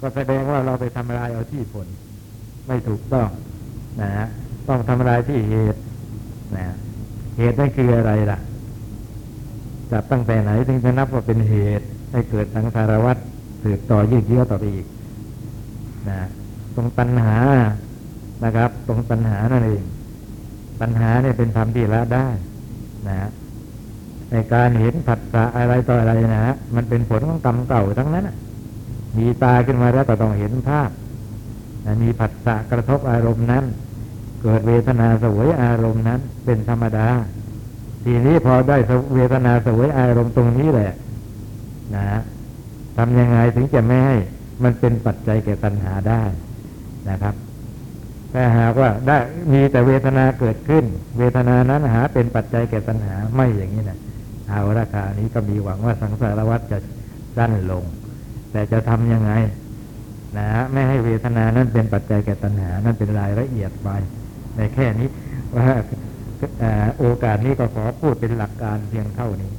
[0.00, 1.86] ก็แสดงว่าเราไปทำลายเอาที่ผล
[2.66, 3.28] ไม่ถูกต้อง
[4.00, 4.26] นะฮะ
[4.68, 5.80] ต้องทำลายที่เหตุ
[6.56, 6.76] นะ
[7.38, 8.38] เหตุนั่นคืออะไรล่ะ
[9.92, 13.16] จับตั้งแต่ไหนถึงจะนับว่าเป็นเหตุให้เกิดสังสารวัฏ
[13.62, 14.86] สืบต่อยืดเยื้อต่อไปอีก
[16.08, 16.20] นะ
[16.74, 17.36] ตรงปัญหา
[18.44, 19.82] นะครับ ตรงปัญหานั่นเอง
[20.80, 22.26] ปัญหาเนี่ยเป็นธรรมที่ละได้
[23.08, 23.30] นะ
[24.30, 28.28] ในการเห็นผัสสะอะไรต่ออะไรนะฮะมันเป็นผลของกรรมเก่าทั้งนั้น
[29.18, 30.90] มีตาขึ้นมาแล้วก็ต้องเห็นภาพ
[32.02, 33.64] มีผัสสะกระทบอารมณ์นั้น
[34.42, 37.08] เกิดเวทนาสวยอารมณ์นั้น เป็นธรรมดา
[38.04, 38.76] ทีนี้พอได้
[39.14, 40.92] เวทนาสวยอารมณ์ตรงนี้แหละ
[41.96, 42.04] นะ
[42.96, 44.16] ทำยังไงถึงจะไม่ให้
[44.62, 46.22] มันเป็นปัจจัยแก่ตัณหาได้
[47.10, 47.34] นะครับ
[48.30, 49.18] แต่หากว่าได้
[49.52, 50.84] มีแต่เวทนาเกิดขึ้น
[51.18, 53.98] เวทนานั้นหาเป็นปัจจัยแก่ตัณหาไม่อย่างนี้นะ
[54.50, 56.78] เอาราคานี้ก็มีหวังว่าสังสารวัฏจะ
[57.36, 57.84] สั้นลง
[58.52, 59.32] แต่จะทํำยังไง
[60.38, 63.88] นะไม่ให้เวทนานั้นเป็นปัจจัยแก่ตัณหา นั่นเป็นรายละเอียดไป
[64.56, 65.08] ในแค่นี้
[65.56, 65.66] ว่า
[66.98, 69.52] โอกาสนี้ก็ขอพูดเป็นหลักการเพียงเท่านี้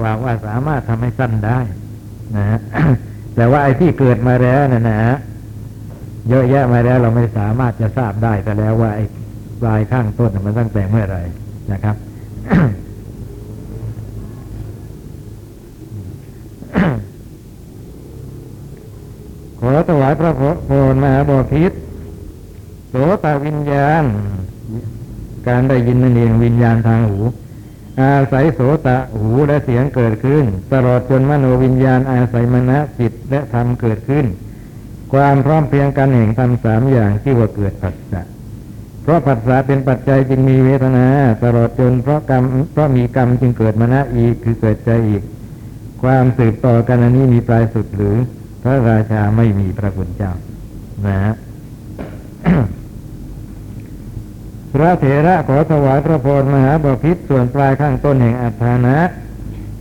[0.00, 1.60] หวังว่าสามารถทำให้สั้นได้
[2.36, 2.58] นะ
[3.36, 5.00] แต่ว่าไอ้ที่เกิดมาแล้วนะนะ
[6.28, 9.04] เยอะแยะมาแล้วเราไม่สามารถจะทราบได้แต่แล้วว่าไอ้
[9.60, 11.18] ปลายข้างต้นมันตั้งแต่เมื่อไร
[11.72, 11.96] นะครับ
[19.60, 20.32] ขอถวายพระ
[20.68, 21.72] พรมหาบพิษ
[22.88, 24.04] โสตวิญญาณ
[25.48, 27.18] การได้ยินนั่นเองวิญญาณทางหู
[28.02, 34.26] อาศัยโสตะหูและเสียงเกิดขึ้น ตลอดจนมโนวิญญาณอาศัยมณะจิตและธรรมเกิดขึ้น
[35.12, 38.22] ความพร้อมเพียงกันแห่งธรรมสามอย่างที่ว่าเกิดผัสสะ
[39.02, 41.06] เพราะผัสสะเป็นปัจจัยจึงมีเวทนา
[41.44, 45.22] ตลอดจนเพราะกรรมเพราะมีกรรมจึงเกิดมานะอีกคือเกิดใจอีก
[46.02, 48.16] ความสืบต่อกันอันนี้มีปลายสุดหรือ
[48.62, 50.32] พระราชาไม่มีพระคุณเจ้า
[51.06, 51.34] นะฮะ
[54.80, 58.96] ระเถระขอถวายพระพรมหาบพิษส่วนปลายข้างต้นแห่งอัฏฐานะ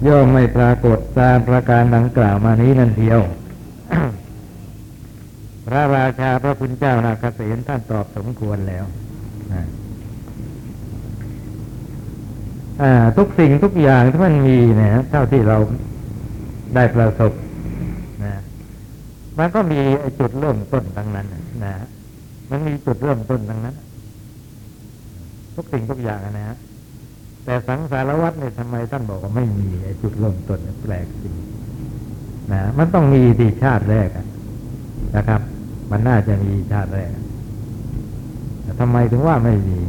[0.08, 3.22] ย่อมไม่ปรากฏตามประการดังกล่าวมานี้นั่นเทียว
[5.68, 8.86] พระราชาพระคุณเจ้านาคเสนท่านตอบสมควรแล้ว
[13.18, 15.58] ทุกสิ่งทุกอย่างที่มันมีเนี่ยเท่าที่เรา
[16.76, 17.32] ได้ประสบ
[18.26, 18.36] นะ
[19.40, 19.80] มันก็มี
[20.20, 21.28] จุดเริ่มต้นทั้งนั้น
[21.64, 21.74] นะ
[22.50, 23.76] มันมีจุดเริ่มต้นทั้งนั้น
[25.58, 26.58] ทุกสิ่งทุกอย่างนะฮะ
[27.46, 31.34] แต่สังสารวัตเนี่ยทำไมท่านบอกว่าไม่มีไอ้จุดเริ่มต้นแปลกจริง
[32.52, 34.10] นะมันต้องมีที่ชาติแรก
[35.15, 35.41] นะครับ
[35.91, 37.12] มันน่าจะมีชาติแรก
[38.62, 39.80] แต่ทำไมถึงว่าไม่มี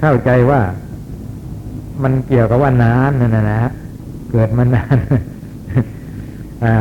[0.00, 0.60] เข้าใจว่า
[2.02, 3.72] มันเกี่ยวกับว่านานนั่นนะฮะ
[4.30, 4.96] เกิดมานาน
[6.64, 6.74] อ่า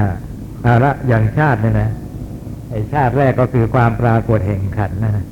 [0.66, 1.90] อาละอย่างชาติเนี่ยนะ
[2.70, 5.26] ไอชาติแรกก็คือความปรากฏแห่งขันนะนะ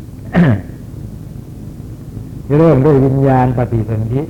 [2.56, 4.22] เริ่มด้วยวิญญาณปฏิสนธิ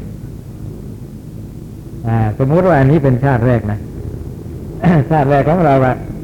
[2.40, 3.80] สมมุติว่าอันนี้เป็นชาติแรกนะ
[5.12, 5.74] ชาติแรกของเรา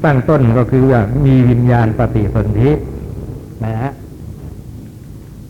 [0.06, 2.72] ตั้งต้นก็คือว่ามีวิญญาณปฏิสนธิ
[3.66, 3.92] นะฮะ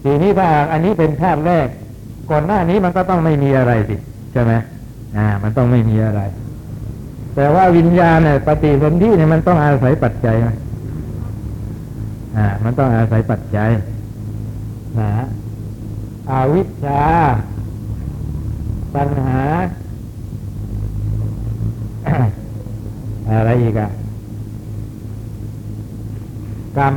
[0.04, 1.68] ทีนี้ถ้าอันนี้เป็นชาติแรก
[2.32, 3.96] ก่อนหน้านี้มันก็ต้องไม่มีอะไรสิ
[4.32, 4.54] ใช่ไหม
[5.18, 6.22] อ่า มันต้องไม่มีอะไร
[7.36, 10.50] แต่ว่าวิญญาณเนี่ยปฏิสนธิเนี่ยมันต้องอาศัยปัจจัยไหม
[12.38, 13.70] อ่า มันต้องอาศัยปัจจัย
[15.00, 15.28] นะฮะ
[16.32, 17.04] อาวิชชา
[18.96, 19.42] ปัญหา
[23.30, 23.90] อะไรอีกอะ
[26.78, 26.94] กรรม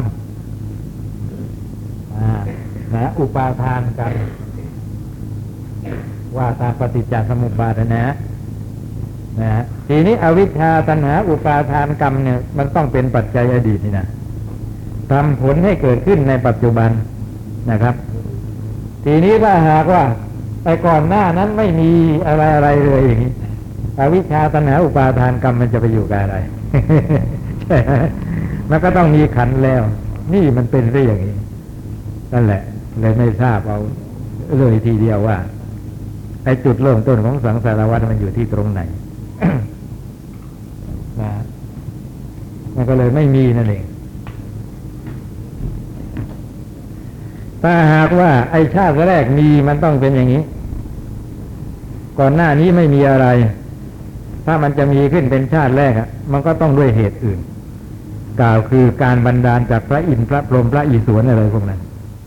[2.94, 4.12] นะอุปาทานกรรม
[6.36, 8.06] ว่าตามปฏิจจสมุปบาทนะ
[9.40, 9.50] นะ
[9.88, 14.06] ทีนี้อวิชชาตัณหาอุปาทานกรรมเนี่ย มันต้องเป็นปัจจัยอดีตนี่นะ
[15.10, 16.90] ทำผลให้เกิดขึ้นในปัจจุบัน
[17.70, 17.94] นะครับ
[19.08, 20.02] ทีนี้ถ้าหากว่า
[20.64, 21.90] ไปก่อนหน้านั้นไม่มี
[22.26, 23.32] อะไรอะไรเลยอย่างนี้
[23.98, 26.36] อวิชชาตัณหาอุปาทานกรรมมันจะไปอยู่กับอะไร
[28.70, 29.82] มันก็ต้องมีขันแล้ว
[30.34, 31.36] นี่มันเป็นเรื่องอย่างนี้
[32.32, 32.62] นั่นแหละ
[33.00, 33.78] เลยไม่ทราบเอา
[34.58, 35.36] เลยทีเดียวว่า
[36.44, 38.80] ไอ้จุดเริ่มต้นของสังสารวัฏมันอยู่ที่ตรงไหน
[41.20, 41.30] นะ
[42.74, 43.84] มันก็เลยไม่มีนั่นเอง
[47.66, 50.42] ถ้าหากว่าไอชาติแรกมีมันต้องเป็นอย่างนี้
[52.18, 53.26] ก่อนหน้านี้ไม่มีอะไร
[54.46, 57.38] ถ้ามันจะมีขึ้นเป็นชาติแรกอะมันก็ต้องด้วยเหตุอื่น
[58.40, 61.80] กล่าวคือการบันดาลจากพระอินทร์พระพรหมพระอิศวรอะไรพวกนั้น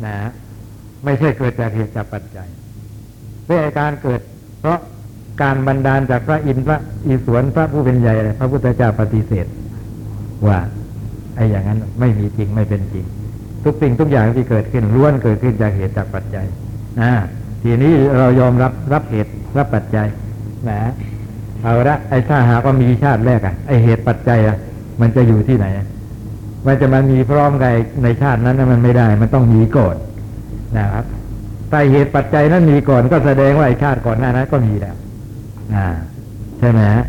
[0.05, 0.17] นะ
[1.03, 2.47] ไม่ใช่เกิดจากเหตุจากปัจจัย
[3.45, 4.21] เป็นการเกิด
[4.61, 4.79] เพราะ
[5.41, 9.45] การบันดาลจากพระอินทร์พระอิศวรพระผู้เป็นใหญ่พระพุทธเจ้าปฏิเสธ
[10.47, 10.59] ว่า
[11.35, 13.05] ไอ้อย่างนั้นไม่มีจริงไม่เป็นจริง
[13.63, 16.45] ทุกสิ่งทุกอย่างที่เกิดขึ้นล้วนเกิดขึ้นจากเหตุจากปัจจัย
[17.01, 17.13] อ่า
[17.63, 20.07] ทีนี้เรายอมรับรับเหตุรับปัจจัย
[20.69, 20.79] นะ
[21.63, 24.57] เอาละไอ้ถ้าหากว่ามีชาติแรกอะไอ้เหตุปัจจัยอะ
[25.01, 25.65] มันจะอยู่ที่ไหน
[26.67, 29.95] มันจะมามีพร้อมกันในชาตินั้นมันไม่ได้ มันต้องมีก่อน
[30.77, 31.05] นะครับ
[31.71, 34.95] ถ้าเหตุปัจจัยนั้นมีก่อนก็แสดงว่าไอ้ชาติก่อนหน้านั้นก็มีแล้ว
[35.75, 35.87] อ่า
[36.59, 37.05] ใช่ไหมฮะ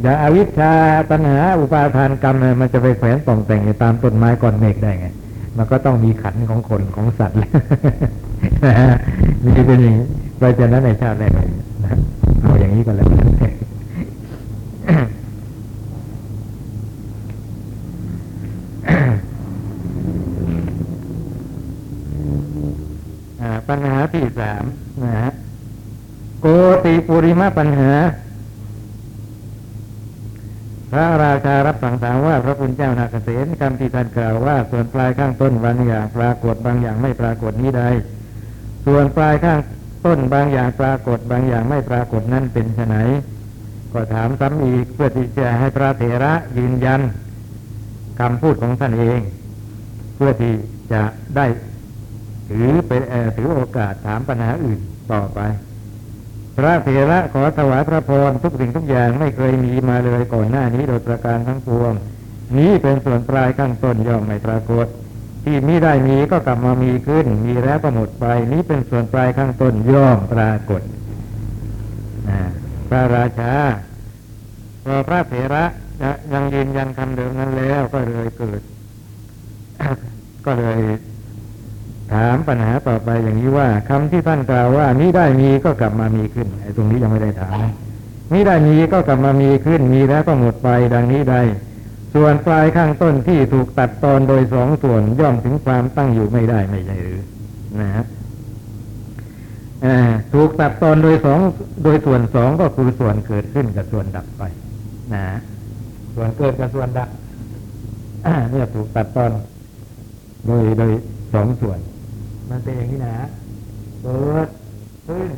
[0.00, 0.72] อย่างอวิชชา
[1.10, 5.06] ตัณหาอุปาทานกรรมมันจะไปแขวนต่องแต่งตามต้นไม้ก่อนเมฆได้ไง
[5.56, 7.36] มันก็ต้องมีขันของคนของสัตว์
[9.44, 11.32] มีเป็นอย่างนี้เพราะฉะนั้นในชาติแรก
[11.84, 11.98] นะ
[12.42, 13.08] เอาอย่างนี้ก็แล้ว
[23.68, 24.64] ปัญหาที่สาม
[25.04, 25.30] นะฮะ
[26.40, 26.46] โก
[26.84, 27.90] ติปุริมาปัญหา
[30.92, 37.84] พระราชารับสั่งถามว่าพระคุณเจ้านาคเสนคำที่ท่านกล่าวว่า ส่วนปลายข้างต้นบางอย่างปรากฏบางอย่างไม่ปรากฏนี้ใด
[38.86, 39.58] ส่วนปลายข้าง
[40.06, 42.96] ต้นบางอย่างปรากฏบางอย่างไม่ปรากฏนั่นเป็นไน
[43.92, 47.00] ก็ถามซ้ำอีกเพื่อที่จะให้พระเถระยืนยัน
[48.20, 49.18] คำพูดของท่านเอง
[50.16, 50.54] เพื่อที่
[50.92, 51.02] จะ
[51.36, 51.46] ได้
[52.50, 53.02] ถือเป็น
[53.36, 54.80] ถือโอกาสถามปัญหาอื่น
[55.12, 55.40] ต่อไป
[56.56, 61.92] พระเถระขอถวายพระพรทุกสิ่งทุกอย่างไม่เคยมีมาเลยก่อนหน้านี้โดยประการทั้งปวง
[62.58, 64.86] นี้เป็นส่วนปลายข้างต้นย่อมไม่ปรากฏ
[65.44, 70.82] ที่มีได้มีก็กลับมามีขึ้น มีแล้วก็หมดไป นี้เป็นส่วนปลายข้างต้นย่อมปรากฏ
[72.88, 73.52] พระราชา
[74.84, 75.64] พอพระเถระ
[76.32, 78.60] ยังยืนยันคำเดิมนั้นแล้วก็เลยเกิด
[80.46, 80.80] ก็เลย
[82.14, 87.58] ถามปัญหาต่อไปอย่างนี้ว่าคำที่ท่านกล่าวว่านี้ได้มีก็กลับมามีขึ้นไอ้ตรงนี้ยังไม่ได้ถาม
[88.32, 91.40] นี้ได้มีก็กลับมามีขึ้นมีแล้วก็หมดไปดังนี้ได้
[92.14, 97.20] ส่วนปลายข้างต้นที่ถูกตัดตอนโดยสองส่วนย่อมถึงความตั้งอยู่ไม่ได้ไม่ใช่หรือ
[97.80, 98.04] นะฮะ
[100.32, 101.38] ถูกตัดตอนโดยสอง
[101.84, 104.42] โดยส่วนสองก็คือส่วนเกิดขึ้นกับส่วนดับไป
[105.14, 105.24] นะ
[106.14, 107.08] ส่วนเกิดกับส่วนดับ
[108.50, 109.30] เนี่ยถูกตัดตอน
[110.46, 110.92] โดยโดย
[111.34, 111.78] สองส่วน
[112.52, 113.14] มันเป็นอย่างนี้นะ
[114.02, 114.48] เกิด
[115.06, 115.30] ขึ้น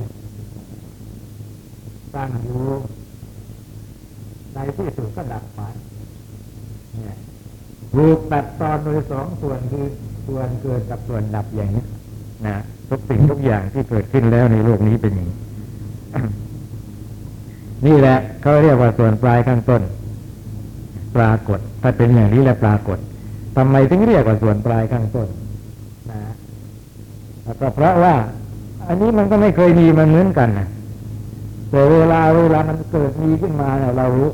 [2.15, 2.63] ตั้งอยู่
[4.55, 5.61] ในที่สุดก็ดับไป
[6.93, 7.17] เนี่ย
[7.95, 9.87] ถูกตัดตอนโดยสองส่วนคือ
[10.27, 11.85] ส่วนเกิดกับส่วนดับอย่างนี้
[12.47, 12.57] นะ
[12.89, 15.39] ทุกสิ่งทุกอย่างที่เกิดขึ้นแล้วในโลกนี้เป็นอย่างนี้
[17.87, 19.83] นี่แหละเขาเรียกว่าส่วนปลายข้างต้น
[21.17, 22.99] ปรากฏ ถ้าเป็นอย่างนี้แล้วปรากฏ
[23.57, 25.29] ทำไมถึงเรียกว่าส่วนปลายข้างต้น
[27.61, 28.15] ก็เพราะว่า
[28.89, 30.69] อันนี้มันก็ไม่เคยมีมันเหมือนกันนะ
[31.71, 34.31] แต่เวลาเวลามันเกิดมีขึ้นมาเนี่ยเรารู้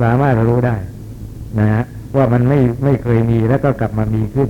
[0.00, 0.76] สามารถรู้ได้
[1.58, 1.82] นะฮะ
[2.16, 4.48] ว่ามันไม่ไม่เคยมีแล้วก็กลับมามีขึ้น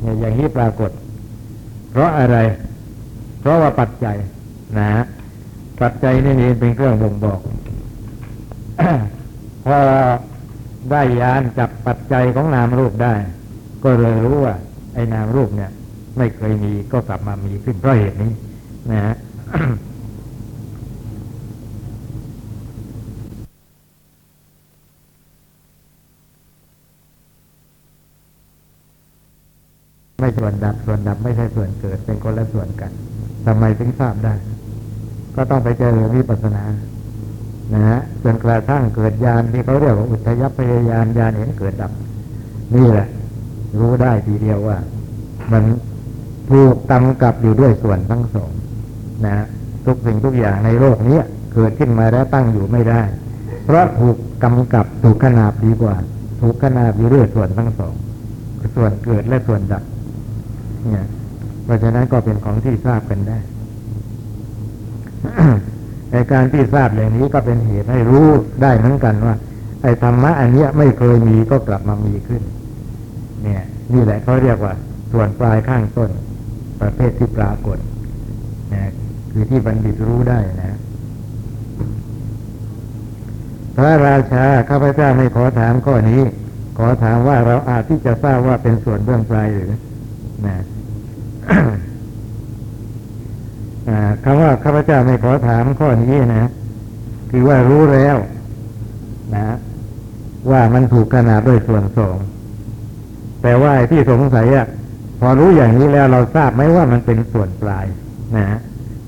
[0.00, 0.90] เนี่ยอย่างนี้ปรากฏ
[1.90, 2.38] เพราะอะไร
[3.40, 4.16] เพราะว่าปัจจัย
[4.78, 5.02] นะฮะ
[5.82, 7.40] ปัจจัยนี่เป็นเครื่องบ่งบอก
[9.66, 9.78] พอ
[10.90, 13.14] ได้ยานจับปัจจัยของนามรูปได้
[13.84, 14.54] ก็เลยรู้ว่า
[14.94, 15.70] ไอ้นามรูปเนี่ย
[16.16, 18.32] ไม่เคยมีก็กลับมามีขึ้นเพราะเหตุนี้
[18.92, 19.14] นะฮะ
[30.20, 32.90] ไม่ส่วนดับส่วนดับไม่ใช่ส่วนเกิดเป็นคนละส่วนกัน
[33.46, 34.34] ทำไมถึงทราบได้
[35.36, 36.64] ก็ต้องไปเจอวิปัสสนา
[37.74, 41.92] นะฮะจนกระทั่งเกิดญาณที่เขาเรียกว่าอุทยพยายานญาณเห็นเกิดดับ
[42.76, 43.06] นี่แหละ
[43.78, 44.78] รู้ได้ทีเดียวว่า
[45.52, 45.62] มัน
[46.50, 48.52] ถูกกำกับอยู่ด้วยส่วนทั้งสอง
[49.26, 49.46] นะ
[49.86, 51.20] ทุกสิ่งทุกอย่างในโลกนี้
[51.54, 53.02] เกิดขึ้นมาแล้วตั้งอยู่ไม่ได้
[53.64, 55.94] เพราะถูกกำกับถูกขนาบดีกว่า
[56.40, 57.94] ถูกขนาบอยู่ด้วยส่วนทั้งสอง
[58.76, 59.82] ส่วนเกิดและส่วนดับ
[60.90, 61.06] เนี่ย
[61.64, 63.38] เพราะฉะนั้นก็เป็นของที่ทราบกันได้
[66.12, 68.26] ในการที่ทราบอย่างนี้ก็เป็นเหตุให้รู้
[68.62, 69.34] ได้เหมือนกันว่า
[69.82, 72.42] ไอ้ธรรมะอันนี้ไม่เคยมีก็กลับมามีขึ้น
[73.42, 74.74] เนี่ย นี่แหละเขาเรียกว่า
[75.12, 76.10] ส่วนปลายข้างต้น
[76.80, 77.78] ประเภทที่ปรากฏ
[78.74, 78.90] นะ
[79.30, 80.76] คือที่บัณฑิตรู้ได้นะ
[83.76, 86.22] พระราชาข้าพเจ้าไม่ขอถามข้อนี้
[86.78, 89.72] ขอถามว่าเราอาจที่จะทราบว่าเป็นส่วนเบื้องปลายหรือ
[90.46, 90.56] นะ
[94.24, 96.50] คำว่าข้าพเจ้าไม่ขอถามข้อนี้นะ
[97.30, 98.16] คือว่ารู้แล้ว
[99.34, 99.56] นะ
[100.50, 102.16] ว่ามันถูกขนาดด้วยส่วนสอง
[103.42, 104.66] แต่ว่าที่สงสัยอะ
[105.20, 107.86] พอรู้อย่างนี้แล้วเราทราบไหมว่ามันเป็นส่วนปลาย
[108.36, 108.58] นะ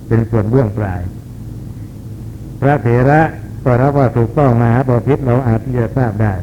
[0.09, 1.01] เป็นส่วนเบื้องปลาย
[2.61, 3.20] พระเถระ
[3.64, 6.35] ก็รับว่าถูกต้องมาบพิษเราอาจจะทราบได้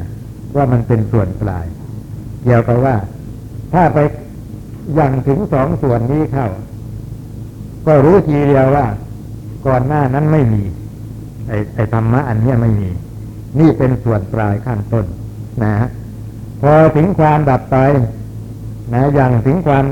[0.56, 1.66] ว่ามันเป็นส่วนปลาย
[2.44, 2.96] เกี่ยวกับว่า
[3.72, 3.98] ถ้าไป
[4.98, 6.48] ยังถึงสองส่วนนี้เข้า
[7.86, 8.86] ก็รู้ทีเดียวว่า
[9.66, 10.62] ก่อนหน้านั้นไม่มี
[11.48, 12.90] ไอ้ไอธรรมะอันนี้ไม่มี
[13.58, 15.06] นี่เป็นส่วนปลายข้างต้น
[15.62, 15.88] นะฮะ
[16.62, 17.76] พอถึงความดับไป
[18.94, 19.84] นะอย่างถึงความ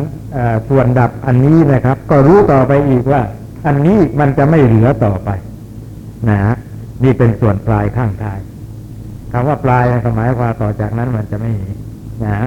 [0.68, 3.22] ส่วนดับอันนี้นะครับ ก็รู้ต่อไปอีกว่า
[3.66, 5.30] อันนี้มันจะไม่เหลือต่อไป
[6.28, 6.38] นะ
[7.04, 8.38] นี่เป็นส่วนปลายข้างท้าย
[9.32, 9.84] คำว่าปลาย
[10.16, 11.70] หมายความต่อจากนั้นมันจะไม่มี
[12.24, 12.46] นะ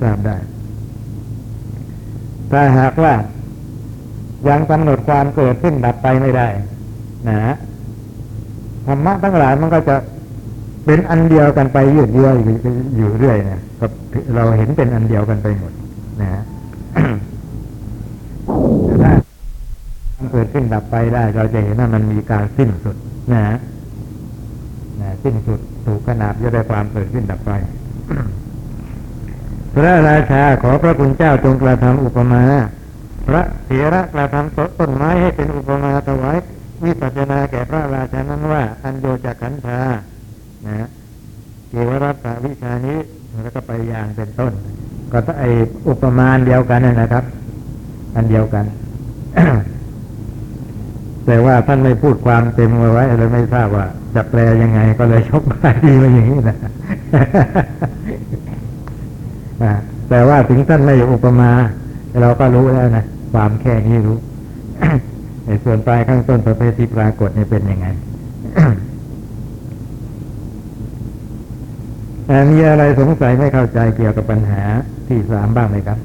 [0.00, 0.36] ทราบได้
[2.50, 3.14] ถ้าหากว่า
[4.48, 6.48] ยังกำหนดความเกิดขึ้นดับไปไม่ได้
[7.28, 7.54] นะ
[8.86, 9.96] ธรรมะทั้งหลายมันก็จะ
[10.90, 12.30] เป็นอันเดียวกันไปยืดเยื้อ
[12.96, 13.60] อยู่เรื่อยนะ
[14.34, 15.72] เราเห็นเป็นอันเดียวกันไปหมด
[16.20, 16.42] นะฮะ
[20.16, 22.96] ถ้าเกิดขึ้นดับไปได้ เราจะเห็นว่ามันมีการสิ้นสุด
[23.32, 23.42] นะ
[25.00, 27.50] นะสิ้นสุดถูกขนาบจะได้ความเกิดขึ้นดับไป
[29.74, 32.42] พระราชาขอพระคุณเจ้าจงกระทำอุปมา
[33.26, 36.36] พระเถระกระทำต้นไม้ให้เป็นอุปมาถวาย
[36.84, 39.80] วิปัสนาแก่พระราชานั้นว่า อันโยจากขันธา
[40.66, 40.88] นะ
[41.70, 42.98] เกวรัตวิชานี้
[43.42, 44.52] แล้วก็ไปอย่างเป็นต้น
[45.12, 45.44] ก็ไอ
[45.88, 47.24] อุปมาเดียวกันนะครับ
[48.14, 48.64] อันเดียวกัน
[51.26, 56.56] แต่ว่าท่านไม่พูดความเต็มไว้เลยไม่ทราบว่า จะแปลยังไงก็เลยชกมาดีมาอย่างนี้นะ
[60.10, 61.50] แต่ว่าถึงท่านไม่อุปมา
[62.20, 64.16] เราก็รู้แล้วนะความแค่นี้รู้
[65.46, 67.86] ในส่วนปลายข้างต้นประเภทที่ปรากฏนี่เป็นยังไง
[72.50, 74.62] มีอะไรสงสัยไม่เข้าใจเกี่ยวกับปัญหา
[75.08, 75.98] ที่สามบ้างไหมครับ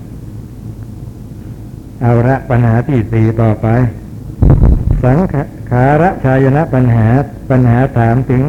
[2.01, 3.67] เอาละปัญหาที่สี่ต่อไป
[5.05, 5.19] สัง
[5.71, 7.07] ขาระชายนะปัญหา
[7.49, 8.43] ปัญหาถามถึง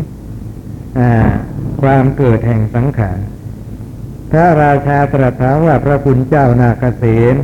[1.83, 3.19] ความเกิดแห่งสังขาร
[4.31, 7.35] พระราชาตรัสถามว่าพระคุณเจ้านาคเษน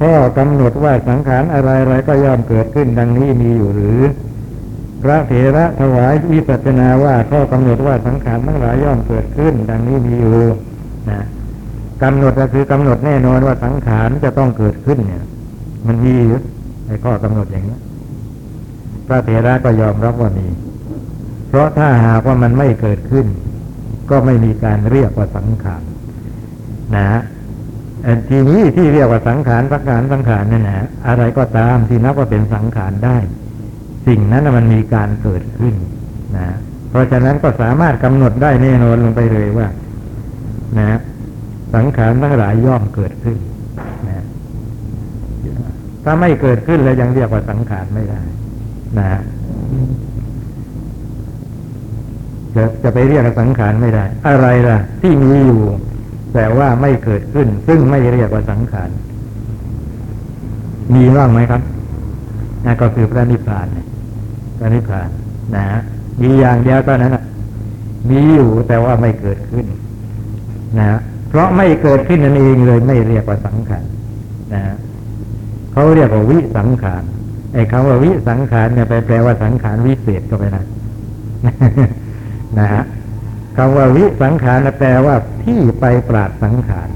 [0.00, 4.00] ข้อกำหนดว่าสังขารอะไรอะไรก็ย่อมเกิดขึ้นดังนี้มีอยู่หรือ
[5.02, 10.38] พระเถระถวายวิปัสนาว่าข้อกำหนดว่าสังขารทั้งหลายย่อมเกิดขึ้น ดังนี้มีอยู่
[11.10, 11.20] นะ
[12.02, 15.24] กำหนดก็คือกำหนดแน่นอนว่าสังขารจะต้องเกิดขึ้นเนี่ย
[15.86, 16.38] มันมีอยู่
[16.86, 17.78] ในข้อกำหนดอย่างนี้
[19.06, 20.46] พระเถระก็ยอมรับว่ามี
[21.48, 23.26] เพราะถ้าหากว่ามันไม่เกิดขึ้น
[24.10, 25.82] ก็ไม่มีการเรียกว่าสังขาร
[26.96, 27.20] นะฮะ
[28.28, 33.16] ทีนี้ที่เรียกว่าสังขารสังขารสังขารเนั่นนะอะไรก็ตามที่นับว่าเป็นสังขารได้
[34.06, 35.74] สิ่งนั้นมันมีการเกิดขึ้น
[36.36, 36.46] นะ
[36.90, 39.68] เพราะฉะนั้นก็สามารถกำหนดได้แน่นอนลงไปเลยว่า
[40.78, 40.98] นะ
[41.74, 43.38] สังขารทั้งหลายย่อมเกิดขึ้น
[44.08, 44.24] นะ
[46.04, 48.20] ถ้าไม่เกิดขึ้นแล้วยังเรียกว่าสังขารไม่ได้
[48.98, 49.20] นะ
[52.56, 55.62] จะจะไปเรียกสังขารไม่ได้ อะไรล่ะ ที่มีอยู่
[56.34, 58.90] แต่ว่าไม่เกิดขึ้น ซึ่งไม่เรียกว่าสังขาร
[60.94, 61.62] มีบ้างไหมครับ
[62.64, 63.86] นะก็คือพระนิพพานเนี่ย
[64.58, 65.08] พระนิพพาน
[65.56, 65.64] นะ
[66.22, 67.24] มีอย่างเดียวก็นั้นนะ
[68.10, 69.66] มีอยู่แต่ว่าไม่เกิดขึ้น
[70.78, 70.98] นะ
[71.28, 73.84] เพราะไม่เกิดขึ้นนั่นเองเลยไม่เรียกว่าสังขาร
[74.54, 74.62] นะ
[75.72, 77.02] เขาเรียกว่าวิสังขาร
[77.54, 80.64] ไอ้คำว่าวิสังขารเนี่ยไปแปลว่าสังขารวิเศษก็ไปนะ
[82.58, 82.82] นะฮะ
[83.56, 86.88] คำว่าวิสังขารแปลว่าที่ไปปราดสังขาร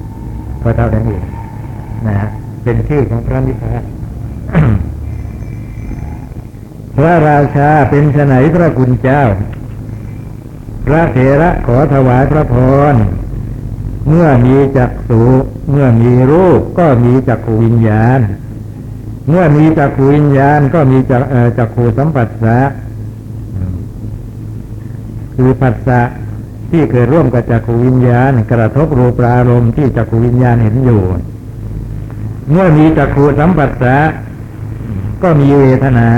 [0.62, 1.24] ก็เท่านั้นเอง
[2.08, 2.30] นะฮะ
[2.62, 3.82] เป็นชื่อของพระนิพพาน
[6.97, 9.22] พระราชาเป็นฉไนพระคุณเจ้า
[10.86, 12.57] พระเถระขอถวายพระพ
[12.93, 12.95] ร
[14.09, 15.24] เมื่อมีจักสุ
[15.70, 18.20] เมื่อมีรูปก็มีจักขูวิญญาณ
[19.28, 21.22] เมื่อมีจักขูวิญญาณก็มีจัก
[21.59, 22.59] จักขูสัมปัสสะ
[25.36, 26.01] คือผัสสะ
[26.70, 31.03] ที่เกิดร่วมกับจักขูวิญญาณ กระทบรูปรารมที่จักขูวิญญาณเห็นอยู่
[32.51, 33.97] เมื่อมีจักขูสัมปัสสะ
[35.22, 36.09] ก็มีเวทนา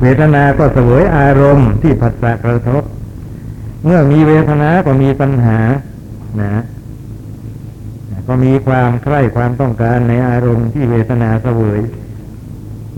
[0.00, 2.82] เวทนาก็เสวยอารมณ์ที่ผัสสะกระทบ
[3.84, 5.58] เมื่อมีเวทนาก็มีปัญหา
[6.40, 6.62] นะ
[8.28, 11.80] ก็มีความใคร่ความต้องการในอารมณ์ที่เวทนาเสวย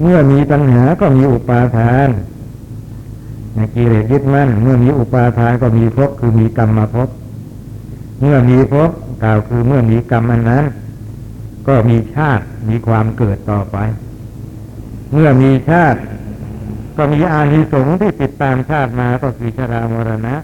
[0.01, 2.09] เมื่อมีปัญหาก็มีอุปาทาน
[3.55, 7.09] ในกิเลสยึดมั่น เมื่อมีอุปาทานก็มีภพคือมีกรรมมาภพ
[8.21, 8.91] เมื่อมีภพ
[9.23, 10.65] กล่าวคือเมื่อมีกรรมอันนั้น
[11.69, 13.77] ก็มีชาติมีความเกิดต่อไป
[15.13, 16.01] เมื่อมีชาติ
[16.99, 20.35] ก็มีอานิสงส์ที่ติดตามชาติมาก็คือชรามรณะ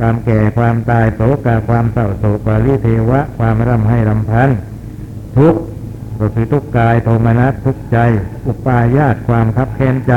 [0.00, 4.50] การแก่ความตายโศกาความเศร้าโศการิเทวะ ความร่ำให้รำพัน
[5.36, 5.60] ทุกข์
[6.18, 7.98] ก็คือทุกกายโทมนัสทุกใจ
[8.46, 10.14] อุปาญาตความคับแค้นใจ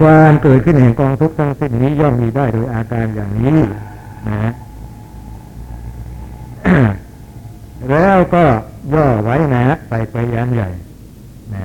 [0.00, 3.58] ความเกิดขึ้นแห่งกองทุกข์ทั้งสิ้นนี้ย่อมมีได้โดยอาการอย่างนี้
[4.28, 4.52] นะ
[7.90, 8.44] แล้วก็
[8.94, 10.70] ย่อไว้นะไปไปยันใหญ่
[11.54, 11.56] น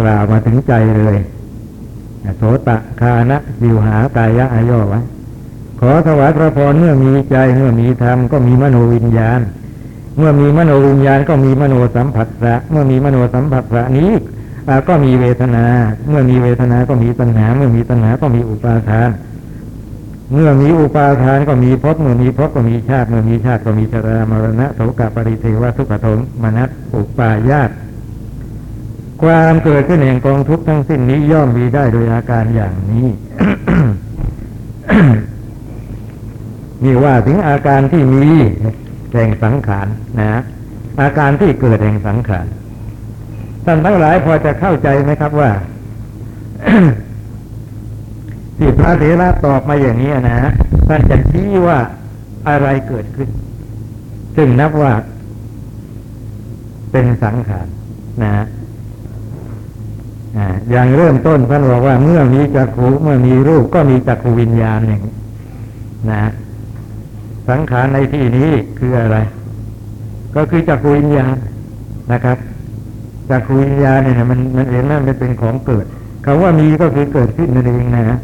[0.00, 1.18] กล่าวมาถึงใจเลย
[2.36, 5.00] โสตะคานะยิวหากายะอาย่อไว้
[5.80, 9.40] ขอถวายพระพรเมื่อมีใจเมื่อมีธรรมก็มีมโนวิญญาณ
[10.16, 14.10] เมื่อมีมโนวิญญาณก็มีมโนสัมผัสระเมื่อมีมโนสัมผัสระนี้
[14.88, 15.64] ก็มีเวทนา
[16.08, 19.10] เมื่อมีเวทนาก็มีตัณหา เมื่อมีตัณหาก็มีอุปาทาน
[20.32, 26.06] เมื่อมีอุปาทานก็มีภพเมื่อมีภพก็มีชาติ เมื่อมีชาติก็มีชรามรณะโสกปริเทวทุกขโท
[26.42, 27.70] มนัสอุปาญาต
[29.22, 33.06] ความเกิดขึ้นแห่งกองทุกข์ทั้งสิ้นนี้ย่อมมีได้โดยอาการอย่างนี้
[36.84, 38.26] นี่ว่าถึงอาการที่มี
[39.12, 39.86] แห่งสังขาร
[40.20, 40.40] นะ
[41.02, 42.46] อาการที่เกิดแห่งสังขาร
[43.64, 45.50] ท่านทั้งหลายพอจะเข้าใจไหมครับว่า
[48.58, 50.50] ที่พระเถระตอบมาอย่างนี้นะ
[50.88, 51.78] ท่านจะชี้ว่า
[52.48, 53.28] อะไรเกิดขึ้น
[54.36, 54.92] ซึ่งนับว่า
[56.92, 57.66] เป็นสังขาร
[58.22, 58.44] นะ
[60.70, 65.02] อย่างเริ่มต้นท่านบอกว่าเมื่อมีจักขูเมื่อมีรูปก็มีจักขูวิญญาณอย่าง
[66.10, 66.30] นะ
[67.48, 69.16] สังขารในที่นี้คืออะไร
[70.34, 71.34] ก็คือจักรวิญญาณ
[72.12, 72.38] นะครับ
[73.30, 75.86] จักรวิญญาณเนี่ยมันมันเห็นว่ามันเป็นของเกิด
[76.24, 78.18] คาว่ามีก็คือเกิดขึ้นนั่นเองนะ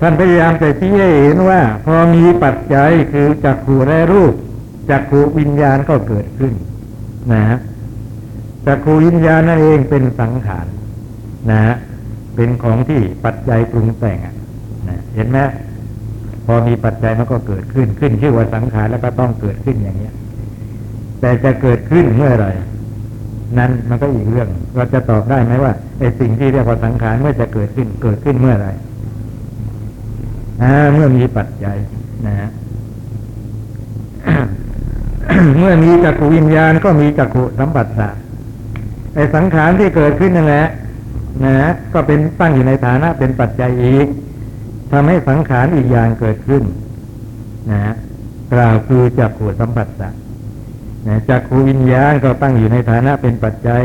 [0.00, 4.34] ท่านพยายามจะชี้ให้เห็นว่า พอมีปัจจัยคือจักขูและรูป
[4.90, 6.52] จักขูวิญญาณก็เกิดขึ้น
[7.32, 7.58] นะฮะ
[8.66, 10.66] จักขูวิญญาณนั่นเองเป็นสังขาร
[11.50, 11.74] นะฮะ
[12.34, 14.18] เป็นของที่ปัจจัยปรุงแต่ง
[14.88, 15.38] นะเห็นไหม
[16.46, 20.14] พอมีปัจจัยมันก็เกิดขึ้นขึ้นชื่อว่าสังขารแล้วก็ต้องเกิดขึ้นอย่างเนี้ย
[21.20, 22.46] แต่จะเกิดขึ้นเมื่อไร
[23.58, 28.68] นั้นมันก็อีกเรื่อง เราจะตอบได้ไหมว่าไอ้สิ่งที่เรียกว่าสังขารเมื่อจะเกิดขึ้นเกิดขึ้นเมื่อไร
[30.62, 31.76] อ่าเมื่อมีปัจจัย
[32.26, 32.50] นะฮะ
[35.58, 38.08] เมื่อมีจักขวิญญาณก็มีจักขุสัมปัสสะ
[39.14, 40.66] ไอ้สังขารที่เกิดขึ้นนั่นแหละ
[41.44, 41.54] นะ
[41.94, 44.06] ก็เป็นตั้งอยู่ในฐานะเป็นปัจจัยอีก
[44.92, 46.62] ทำให้สังขารอีกอย่างเกิดขึ้น
[47.70, 47.94] นะ
[48.52, 50.08] กล่าวคือจักขูสัมปัสสะ
[51.06, 53.84] นะจักขูวิญญาณก็ตั้งอยู่ในฐานะเป็นปัจจัย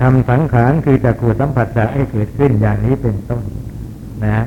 [0.00, 3.42] ทำสังขารคือจักขูสัมผัสสะให้เกิดขึ้นอย่างนี้เป็นต้น
[4.24, 4.44] นะ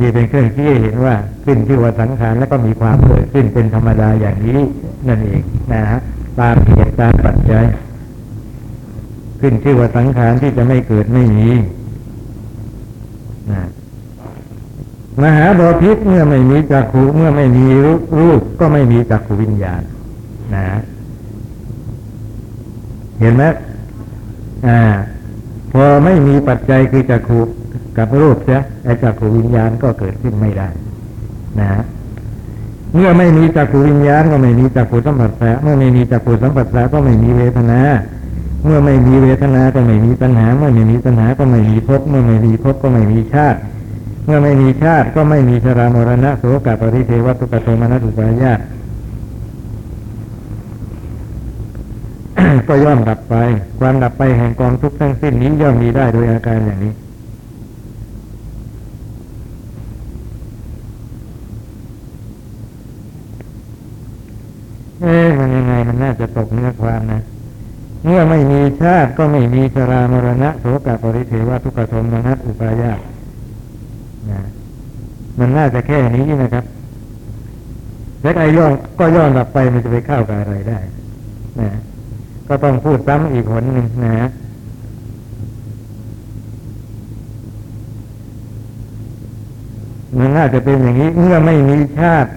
[0.00, 1.14] นี่เป็นเครื่องที่เห็นว่า
[1.44, 4.60] ขึ้นชื่อว่าสังขารแล้วก็มีความเกิดขึ้นเป็นธรรมดาอย่างนี้
[5.08, 6.00] นั่นเองนะฮะ
[6.40, 7.64] ตามเหตุตามปัจจัย
[9.40, 11.50] ขึ้นชื่อว่าสังขารที่จะไม่เกิดไม่มี
[13.52, 13.62] นะ
[15.22, 17.66] มหาบาพิษเมื่อไม่มีจักขูเมื่อไม่มี
[18.18, 19.82] รูปก็ไม่มีจักขูวิญญาณ
[20.54, 20.66] นะ
[23.20, 23.44] เห็นไหม
[24.66, 24.80] อ่า
[25.72, 27.38] พอไม่มีปัจจัยคือจักขู
[27.98, 30.68] กับรูปเสียไอ้จักขูวิญญาณก็เกิดขึ้นไม่ได้
[31.60, 31.68] นะ
[32.94, 37.80] เมื่อไม่มีจักขูวิญญาณก็ไม่มีจักขูสัมผัสแสเมื่อไม่มีจักขูสัมผัสแสก็ไม่มีเวทนา
[38.64, 43.58] เมื่อไม่มีเวทนาก็ไม่มีปัญหา เมื่อไม่มีปัญหาก็ไม่มีภพเมื่อไม่มีภพก็ไม่มีชาติ
[44.24, 48.60] เมื่อไม่มีชาติก็ไม่มีชรามรณะโสกปริเทวตุกโทมนัสุปายาต
[52.68, 53.34] ก็ย่อมดับไป
[53.80, 56.92] ความดับไปแห่งกองทุกข์ทั้งสิ้นนี้ย่อมมีได้โดยอาการอย่างนี้
[65.02, 67.20] เอ๊ะมันยังไงมันน่าจะตกเนื้อความนะ
[68.04, 73.00] เมื่อไม่มีชาติก็ไม่มีชรามรณะโสกปริเทวทุกขโทมนัสอุปายาต
[74.30, 74.40] นะ
[75.38, 76.64] มันน่าจะแค่นี้นะครับ
[78.22, 80.78] แล้วไอ้ย่อนก็ย่อนกลับไปมันจะไปเข้ากับอะไรได้
[81.60, 81.70] นะ
[82.48, 84.28] ก็ต้องพูดซ้ำอีกหนหนึ่งนะ
[90.18, 92.30] มันน่าจะเป็นอย่างนี้ เมื่อไม่มีชาติ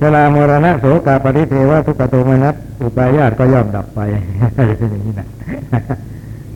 [0.00, 4.00] ชรามรณะโสกาปริเทวทุกขโทมนัสอุปายาตก็ย่อมดับไป
[4.78, 5.28] เป็นอย่างนี้นะ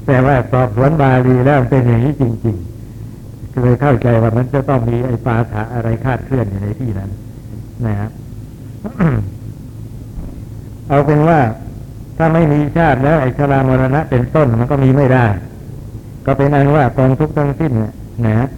[0.07, 7.11] แต่ว่าสอบสวนบาลีแล้วเป็นอย่างนี้จริงๆก็เลยเข้าใจว่ามันจะต้องมีไอ้ปาถะอะไรคาดเคลื่อนอยู่ในที่นั้น
[7.86, 8.11] นะครับ
[10.88, 11.40] เอาเป็นว่า
[12.18, 15.26] ถ้าไม่มีชาติแล้วไอ้ชรามรณะเป็นต้นมันก็มีไม่ได้
[16.26, 17.72] ก็เป็นอันว่ากองทุกข์ทั้งสิ้น
[18.26, 18.49] นะ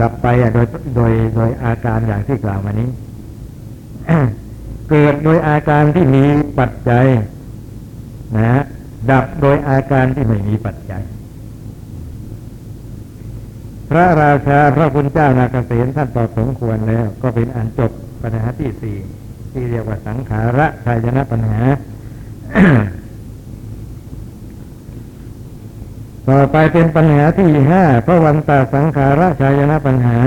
[0.00, 2.88] ดับไปโดยโดยโดยอาการอย่างที่กล่าวมานี้
[4.90, 6.24] เกิดโดยอาการที่มี
[6.58, 7.06] ปัจจัย
[8.38, 8.62] นะ
[9.10, 11.02] ดับโดยอาการที่ไม่มีปัจจัย
[13.90, 17.90] พระราชาพระคุณเจ้านาเกษตท่านตอบสมควรแล้ว ก็เป็นอันจบ
[18.22, 18.96] ปัญหาที่สี่
[19.52, 21.58] ที่เรียกว่าสังขาระชายนะปัญหา
[26.28, 30.18] ต่อไปเป็นปัญหาที่ห้าพระวันตาสังขาระชายนะปัญหา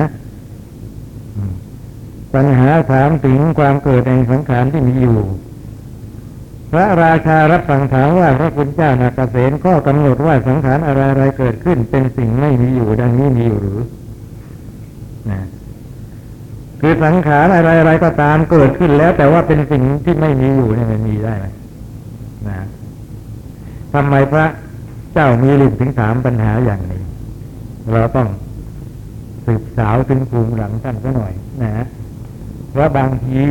[2.35, 5.19] ปัญหาถามถึงความเกิดแห่งสังขารที่มีอยู่
[6.71, 13.79] พระราชารับสั่งถามว่าพระคุณเจ้านาเกษตข้อกำหนดว่าสังขารอะไรอะไรเกิดขึ้นเป็นสิ่งไม่มีอยู่ดังนี้มีอยู่หรือ
[15.31, 15.41] นะ
[16.81, 21.47] คือสังขารอะไรอะไรก็ตามเกิดขึ้นแล้ว แต่ว่าเป็นสิ่งที่ไม่มีอยู่เนี่ยมันมีได้ไหม
[22.49, 22.59] นะ
[23.93, 24.45] ทำไมพระ
[25.13, 27.01] เจ้ามีลิบถึงถามปัญหาอย่างนี้
[27.91, 28.27] เราต้อง
[29.45, 31.71] สืบสาวถึงภูมิหลังท่านก็หน่อย นะ
[32.02, 32.02] เพ
[32.79, 33.41] ราบางที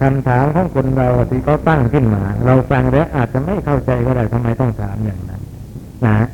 [0.00, 5.40] คำถามของคนเราที่เขาตั้งขึ้นมา เราฟังแล้วอาจจะไม่เข้าใจก็ได้ทำไมต้องถามอย่างนั้น
[6.06, 6.26] นะ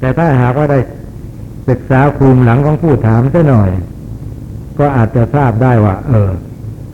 [0.00, 0.80] แต่ถ้าหากว่าได้
[1.68, 3.70] ศึกษาภูมิหลังของผู้ถามซะหน่อย
[4.78, 6.30] ก็อาจจะทราบได้ว่า เออ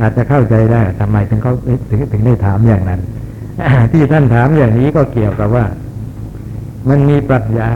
[0.01, 1.55] อาจจะเข้าใจได้ทำไมถึงเขา
[1.91, 3.01] ถึงถึงได้ถามอย่างนั้น
[3.93, 5.67] ที่ท่านถามอย่างนี้ก็เกี่ยวกับว่า
[6.89, 7.69] มันมีปรัชญา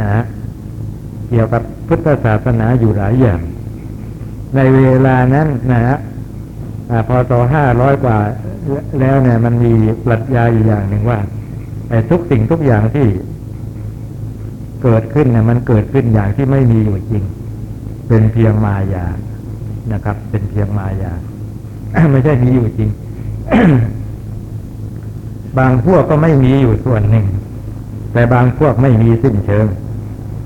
[0.00, 0.22] นะ
[1.30, 3.40] เกี่ยวกับพุทธศาสนาอยู่หลายอย่าง
[4.56, 5.96] ในเวลานั้นนะฮะ
[7.08, 8.18] พอต่อห้าร้อยกว่า
[9.00, 9.72] แล้วเนี่ยมันมี
[10.04, 11.18] ปรัชญาอยู่อย่างหนึ่งว่า
[11.88, 13.06] ไอ้ทุกสิ่งทุกอย่างที่
[14.82, 17.24] เกิดขึ้นเนี่ยมันเกิดขึ้นอย่างที่ไม่มีอยู่จริง
[18.08, 19.06] เป็นเพียงมายา
[19.92, 21.12] นะครับ เป็นเพียงมายา
[22.12, 22.90] ไม่ใช่มีอยู่จริง
[25.58, 27.26] บางพวกก็ไม่มีอยู่ส่วนหนึ่ง
[28.12, 29.66] แต่บางพวกไม่มีสิ้นเชิง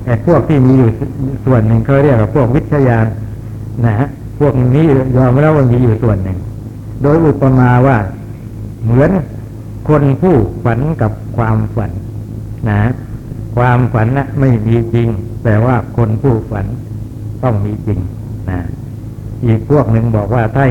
[0.06, 0.90] ไอ้พวกที่มีอยู่
[1.46, 4.08] ส่วนหนึ่งเขาเรียกว่าพวกวิทยานะฮะ
[4.38, 6.38] พวกนี้ยอมแล้วว่ามีอยู่ส่วนหนึ่ง
[7.02, 7.98] โดยอุปมาว่า
[8.84, 9.10] เหมือน
[9.88, 11.90] คนผู้ฝันกับความฝัน
[12.68, 12.80] นะ
[13.56, 15.08] ความฝันนะไม่มีจริง
[15.44, 16.66] แต่ว่าคนผู้ฝัน
[17.42, 17.98] ต้องมีจริง
[18.50, 18.60] นะ
[19.46, 20.64] อีกพวกหนึ่งบอกว่าถ้า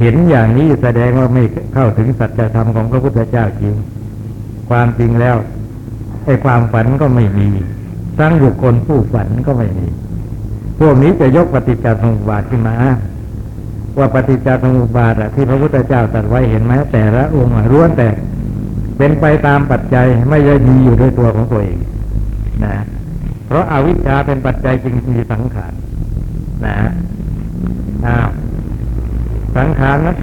[0.00, 1.44] เห็นอย่างนี้แสดงว่าไม่
[1.74, 3.74] เข้าถึงสัจธรรมของพระพุทธเจ้าจริง
[4.70, 5.36] ความจริงแล้ว
[6.24, 7.48] ไอ้ความฝันก็ไม่มี
[8.18, 9.86] ทั้งบุคคลผู้ฝันก็ไม่มี
[10.78, 12.76] พวกนี้จะยกปฏิจจสมุปบาทขึ้นมา
[13.98, 18.08] ว่าปฏิจจสมุปบาทอะที่พระพุทธเจ้าตรัสไว้เห็นไหมแต่ละองค์อะล้วนแต่
[18.98, 21.78] เป็นไปตามปัจจัยไม่ได้มีอยู่ด้วยตัวของตัวเอง
[22.64, 22.76] นะ
[23.46, 25.72] เพราะอาวิชชาเป็นปัจจัยจึงมีสังขาร
[26.66, 26.76] นะ
[28.06, 28.28] อ้าว
[29.56, 30.16] สังขารนั้น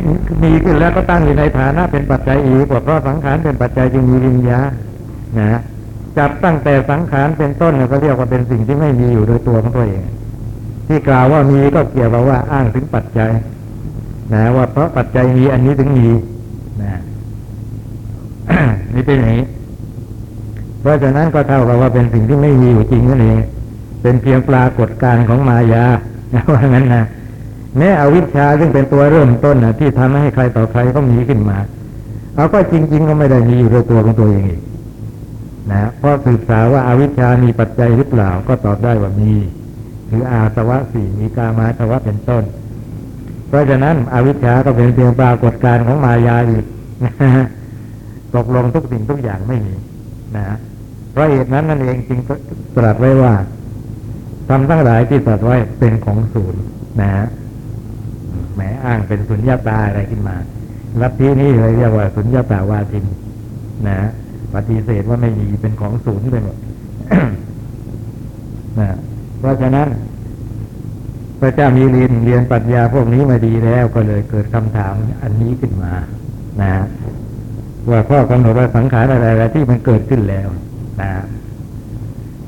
[0.44, 4.70] มีขึ้นแล้วก็ตั้งอยู่ในฐานะเป็นปัจจัยอีกเพราะสังขารเป็นปัจจัยจึงมีวิญญาณ
[5.40, 5.60] นะ
[6.18, 10.04] จับตั้งแต่สังขารเป็นต้นเนี่ยก็เรียกว่าเป็นสิ่งที่ไม่มีอยู่โดยตัวของตัวเอง
[10.90, 13.32] ที่กล่าวว่ามีก็เกี่ยวกับว่าอ้างถึงปัจจัย
[14.34, 16.10] นะว่าเพราะปัจจัยมีอันนี้ถึงมี
[16.84, 17.00] นะ
[18.94, 19.46] นี่เป็นอย่างนี้
[20.82, 23.38] เพราะฉะนั้นก็เท่ากับว่าเป็นสิ่งที่ไม่มีอยู่จริงนั่นเอง
[24.02, 25.86] เป็นเพียงปรากฏการณ์ของมายา
[26.54, 27.04] ว่างั้นนะ
[27.78, 31.58] แม้อวิชชาซึ่งเป็นตัวเริ่มต้นนะที่ทำให้ใครต่อใครก็มีขึ้นมา
[32.36, 34.62] เอาก็จริง ๆ ก็ไม่ได้มีอยู่โดยตัวของตัวเองอีก
[35.72, 39.32] นะเพราะศึกษาว่าอาวิชชามีปัจจัยหรือเปล่าก็ตอบได้ว่ามี
[40.10, 42.44] หรืออาสวะสี่มีกามาสวะเป็นต้น
[43.48, 46.66] เพราะฉะนั้นอวิชชาก็เป็นเพียงปรากฏการณ์ของมายาอีก
[48.36, 49.76] ตกลงทุกสิ่งทุกอย่างไม่มี
[50.36, 50.58] นะ
[51.12, 52.20] เพราะเหตุนั้นนั่นเองจึง
[52.76, 53.34] ตรัสไว้ว่า
[54.50, 56.62] ทำทั้งหลายที่ตรัสไว้เป็นของศูนย์
[57.02, 57.12] นะ
[58.56, 60.36] แหมอ้างเป็นสุญญาตาอะไรขึ้นมา
[61.02, 63.06] ลัทธินี้เลยเรียกว่าสุญญาตาวาทิน
[63.88, 64.00] นะ
[64.54, 66.58] ปฏิเสธว่าไม่มีเป็นของศูนย์ไปหมด
[68.80, 68.90] นะ
[69.40, 69.88] เพราะฉะนั้น
[71.40, 75.94] พระเจ้ามีเรียนเรียนปรัชญาพวกนี้มาดีแล้วก็เลยเกิดคำถามอันนี้ขึ้นมา
[76.62, 76.72] นะ
[77.90, 80.48] ว่าข้อกำหนดว่าสังขารอะไรๆที่มันเกิดขึ้นแล้ว
[81.02, 81.12] นะ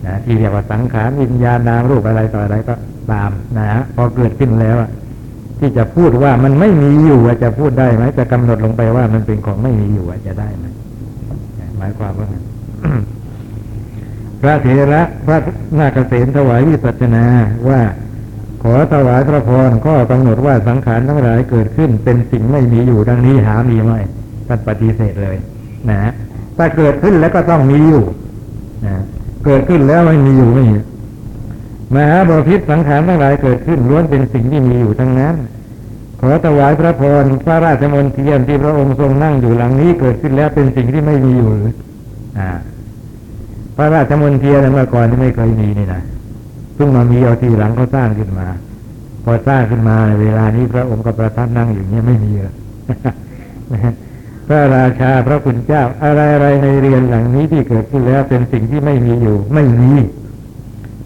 [0.05, 2.75] นะที่เรียกว่าสังขารวิญญาณนามรูปอะไรต่ออะไรก็
[3.11, 4.75] ตามนะฮะพอเกิดขึ้นแล้ว
[5.59, 10.65] ที่จะพูดว่ามันไม่มีอยู่จะพูดได้ไหมจะกำหนดลงไปว่ามันเป็นของไม่มีอยู่จะได้ไหม
[11.77, 12.35] หมายความว่าไง
[14.41, 15.37] พระเถระพระ
[15.79, 17.25] นาคเษนถวายวิสัชนา
[17.69, 17.81] ว่า
[18.63, 23.91] ขอถวายพระพรข้อกำหนดว่าสังขารทั้งหลายเกิดขึ้น เป็นสิ่งไม่มีอยู่ดังนี้หามีไหม
[24.47, 25.37] ท่านปฏิเสธเลย
[25.89, 26.11] นะ
[26.57, 28.03] ถ้าเกิดขึ้นแล้วก็ต้องมีอยู่
[28.87, 28.95] นะ
[29.45, 30.77] เกิดขึ้นแล้วไม่มีอยู่ไม่มี
[31.95, 35.35] มหาบพิษสังขารทั้งหลายเกิดขึ้นล้วนเป็นสิ่งที่มีอยู่ทั้งนั้น
[36.21, 41.71] ขอถวายพระพรพระราชมนเทียนที่พระองค์ทรงนั่งอยู่หลังนี้เกิดขึ้นแล้วเป็นสิ่งที่ไม่มีอยู่หรือ
[42.39, 42.49] อ่า
[43.75, 46.01] พระราชมนเทียนเมื่อก่อนที่ไม่เคยมีนี่นะ
[46.75, 48.47] เพิ่งมามีเอาทีหลังเขาสร้างขึ้นมา
[49.23, 52.55] พอสร้างขึ้นมาเวลานี้พระองค์ก็ประทับนั่งอยู่เนี่ยไม่มีเลย
[54.47, 59.91] พระราชาพระคุณเจ้าอะไรอะไรในเรียนหลังนี้ที่เกิดขึ้นแล้วเป็นสิ่งที่ไม่มีอยู่ ไม่มี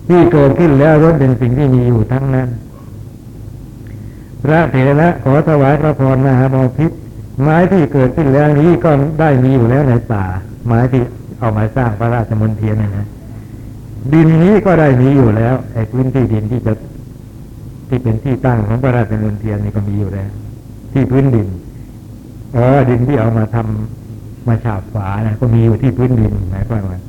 [0.08, 2.50] ที่เกิดขึ้นแล้วล้วนเป็นสิ่งที่มีอยู่ทั้งนั้น
[4.44, 6.92] พระเถระขอถวายพระพรมหาบพิษ
[7.42, 10.24] ไม้ที่เกิดขึ้นแล้วนี้ก็ได้มีอยู่แล้วในป่า
[10.68, 11.04] ไม้ที่
[11.40, 13.08] เอามาสร้างพระราชมณฑีนนะ
[14.14, 16.74] ดินนี้ก็ได้มีอยู่แล้วไอ้พื้นที่ดินที่จะ
[17.88, 20.30] ที่เป็นที่ตั้งของพระราชมณฑีนี่ก็มีอยู่แล้ว
[20.94, 21.48] ที่พื้นดิน
[22.54, 27.00] เออดินที่เอามาทำมาฉาบฝานะก็มีอยู่ที่พื้นดินหมายความว่า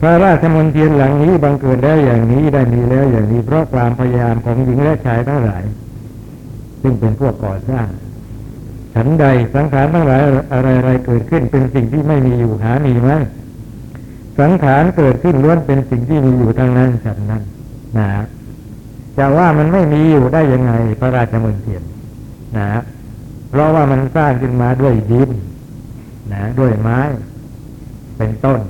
[0.00, 5.64] พระราชมณฑีหลังนี้บังเกิดได้อย่างนี้ได้มีแล้วอย่างนี้เพราะความพยายามของหญิงและชายทั้งหลาย
[6.82, 7.86] ซึ่งเป็นพวกก่อสร้าง
[8.94, 10.20] ฉันใดสังขารทั้งหลาย
[10.52, 13.12] อะไรอะไรเกิดขึ้นเป็นสิ่งที่ไม่มีอยู่หามีไหม
[14.40, 17.42] สังขารเกิดขึ้นล้วนเป็นสิ่งที่มีอยู่ทางนั้นฉันนั้น
[17.98, 18.08] นะ
[19.18, 21.74] จะว่ามันไม่มีอยู่ได้ยังไง พระราชมณฑี
[22.58, 22.68] นะ
[23.50, 25.30] เพราะว่ามันสร้างขึ้นมาด้วยดิน
[26.32, 27.00] นะด้วยไม้
[28.16, 28.60] เป็นต้น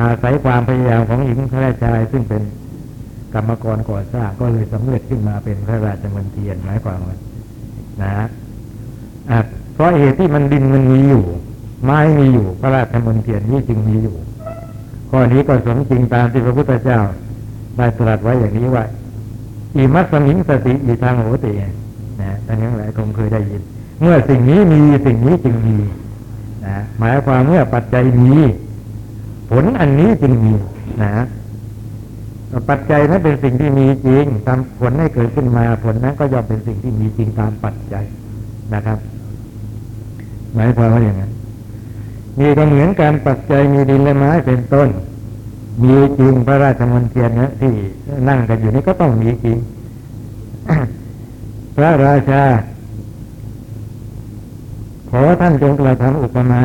[0.00, 2.42] อาศัยความพยายามของหญิงพระชายซึ่งเป็น
[3.34, 7.16] กรรมกรก่อสร้างก็เลยสำเร็จขึ้นมาเป็นพระราชมณฑีหมายความว่า
[8.02, 8.12] นะ
[9.78, 11.24] เพราะเหตุที่มันดินมันมีอยู่
[11.84, 14.16] ไม้มีอยู่พระราชมณฑีนี้จึงมีอยู่
[15.10, 17.00] ข้อนี้ก็สมจริงตามที่พระพุทธเจ้า
[17.76, 18.84] ได้ตรัสไว้อย่างนี้ว่า
[19.76, 21.52] อิมัสมิงสติอีทางโหติ
[22.20, 23.62] นะท่านทั้งหลายคงเคยได้ยิน
[24.00, 25.76] เมื่อสิ่งนี้มีสิ่งนี้จึงมี
[26.66, 28.32] นะหมายความเมื่อปัจจัยมี
[29.50, 30.54] ผลอันนี้จึงมี
[31.02, 31.12] นะ
[32.68, 38.04] ปัจจัยนั้นเป็นสิ่งที่มีจริงทำผลให้เกิดขึ้นมาผลนั้นก็ย่อมเป็นสิ่งที่มีจริงตามปัจจัย
[38.74, 38.98] นะครับ
[40.54, 41.32] หมายความว่าอย่างนั้น
[42.38, 44.88] มีก็เหมือนการปัจจัยมีดินและไม้เป็นต้น
[45.82, 47.74] มีจริงพระราชมนเทียนนะที่
[48.28, 49.58] นั่งกันอยู่นี่ก็ต้องมีจริง
[51.76, 52.42] พระราชา
[55.10, 56.62] ขอท่านจงกระทำอุปมา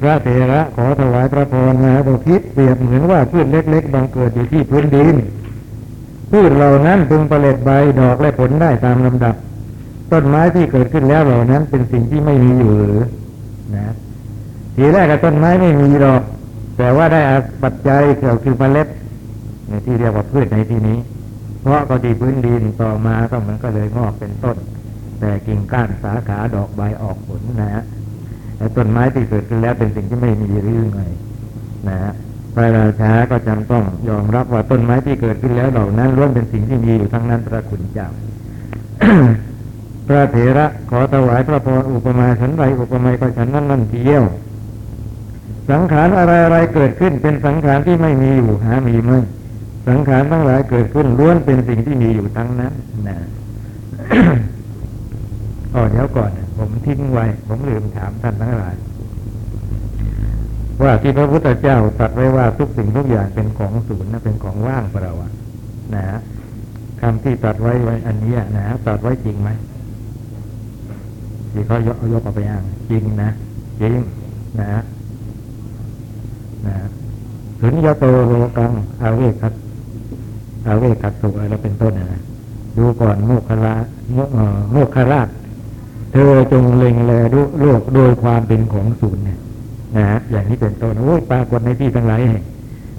[0.00, 5.14] พระเถระขอถวายพระพรมาบพิษเปรียบเหมือนว่าพืชเล็ก ๆบางเกิดอยู่ที่พื้นดิน
[6.30, 7.70] พืชเหล่านั้นพึงผลิตใบ
[8.00, 9.34] ดอกและผลได้ตามลำดับ
[10.12, 13.04] ต้นไม้ที่เกิดขึ้นแล้วเหล่านั้น เป็นสิ่งที่ไม่มีอยู่หรือ
[13.74, 13.94] นะ
[14.76, 16.22] ทีแรกกับต้นไม้ไม่มีหรอก
[16.78, 17.20] แต่ว่าได้
[17.62, 18.88] ปัจจัยเกี่ยวคือเมล็ด
[19.68, 20.98] ในที่เรียกว่าพืชในที่นี้
[21.60, 24.56] เพราะก็ดีพื้นดินต่อมาก็มันก็เลยงอกเป็นต้น
[25.20, 27.84] แต่กิ่งก้านสาขาดอกใบออกผลนะฮะ
[28.58, 31.02] ต่ต้นไม้ที่เกิดขึ้นแล้วเป็นสิ่งที่ไม่มีหรือไง
[31.88, 32.12] นะฮะ
[32.54, 38.08] พระราชาก็จำต้องยอมรับว่าต้นไม้ที่เกิดขึ้นแล้วเหล่านั้นล้วนเป็นสิ่งที่มีอยู่ทั้งนั้นพระคุณเจ้า
[40.06, 44.24] พระเถระขอถวายพระพรอุปมาฉันไรอุปไมยก็ฉันนั้นนั่นเที่ยว
[45.70, 49.12] สังขารอะไรอะไรเกิดขึ้นเป็นสังขารที่ไม่มีอยู่หามีไหม
[49.88, 52.72] สังขารทั้งหลายเกิดขึ้นล้วนเป็นสิ่งที่มีอยู่ทั้งนั้น
[53.08, 53.18] นะ
[55.74, 58.74] อ๋อเดี๋ยวก่อน ผมทิ้งไว้ ผมลืมถามท่านทั้งหลาย
[60.82, 65.30] ว่าที่พระพุทธเจ้าตรัสไว้ว่าทุกสิ่งทุกอย่างเป็นของศูนย์นะเป็นของว่างเปล่าอะ
[65.94, 66.04] นะ
[67.00, 69.50] คำที่ตรัสไว้ไว้อันนี้นะตรัสไว้จริงไหม
[71.54, 73.30] ที่เขายกยกออกไปอ้างจริงนะ
[73.80, 73.94] จริง
[74.60, 74.66] นะ
[76.66, 76.76] นะ
[77.60, 79.52] ถึงยโตโลกังอาเวคัส
[80.66, 82.20] อาเวคัสสุอะไรเป็นต้นนะ
[82.76, 83.74] ดูก่อนโมคคลา
[84.72, 85.28] โมคคราช
[86.12, 89.38] เธอจงเล็งแลดูโลกโดยความเป็นของศูนย์เนี่ย
[89.96, 92.20] นะฮะอย่างนี้เป็นต้นโอ้ยปรากฏในที่ทั้งหลาย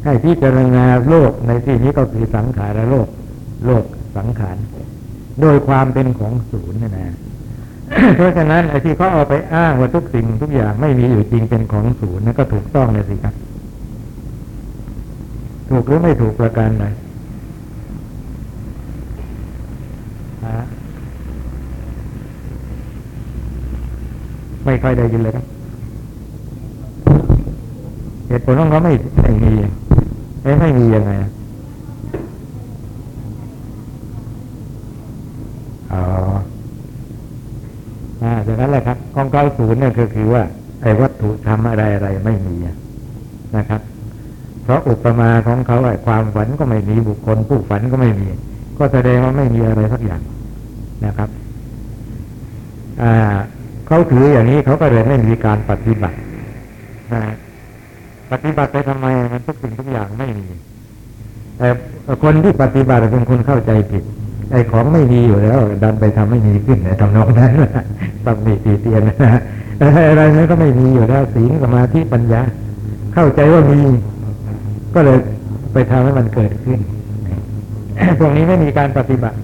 [0.04, 3.08] ให้พิจารณาโลกในที่นี้ก็คือสังขารโลก
[3.66, 3.84] โลก
[4.18, 4.58] สังขาร
[5.42, 7.16] โดยความเป็นของศูนย์นะนะ
[8.16, 13.34] เพราะฉะนั้นไอ้ที่เขาเอาไปอ้างว่าทุกสิ่งทุกอย่างไม่มีอยู่จริงเป็นของศูนย์นั่นก็ถูกต้องเลยสิครับ
[15.70, 16.86] ถูกหรือไม่ถูกประการใด
[20.46, 20.58] ฮะ
[24.66, 25.46] ไม่ค่อยได้ยินเลยครับ
[28.28, 29.54] เหตุผลของเขาไม่ไม่มี
[30.44, 31.12] ไม่ไม่มียังไง
[35.94, 36.04] อ๋อ
[38.46, 40.44] อย่าจากนั้นแหละครับของเขาศูนย์เนี่ยก็คือว่า
[40.82, 42.56] ไอ้วัตถุทำอะไรอะไรไม่มี
[43.58, 43.82] นะครับ
[44.64, 48.28] เพราะอุปมาของเขาไอ้ความฝันก็ไม่มีบุคคลผู้ฝันก็ไม่มี
[48.78, 50.22] ก็แสดงว่าไม่มีอะไรสักอย่าง
[51.06, 51.30] นะครับ
[53.02, 53.14] อ่า
[53.88, 56.18] เขาถืออย่างนี้เขาก็เลยไม่มีการปฏิบัติ
[57.14, 57.22] นะ
[58.32, 60.48] ปฏิบัติไปทำไมมันทุกสิ่งทุกอย่างไม่มี
[61.58, 61.68] แต่
[62.24, 64.04] คนที่ปฏิบัติเป็นคนเข้าใจผิด
[64.52, 67.52] ไอ้ของไม่มีอยู่แล้ว ดันไปทำให้มีขึ้นในทำนองนั้น
[68.26, 69.42] ต้องมีตีเตียนนะ
[70.10, 72.42] อะไรนั้นก็ไม่มีอยู่แล้วศีลสมาธิปัญญา
[73.14, 73.80] เข้าใจว่ามี
[74.96, 75.18] ก็เลย
[75.74, 76.80] ไปทำให้มันเกิดขึ้น
[78.20, 79.38] พวกนี้ไม่มีการปฏิบัติ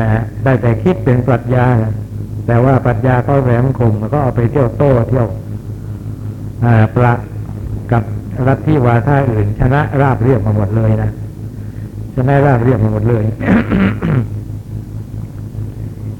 [0.00, 0.08] นะ
[0.44, 1.66] ได้แต่คิดเป็นปรัชญา
[2.46, 5.26] แต่ว่าปรัชญาก็แหลมคมก็เอาไปเที่ยวโต้เที่ยว
[6.96, 7.12] ประ
[7.92, 8.02] กับ
[8.46, 11.10] รัฐที่วาท่าอื่น ชนะราบเรียบมาหมดเลยนะ
[12.14, 13.24] ชนะราบเรียบหมดเลย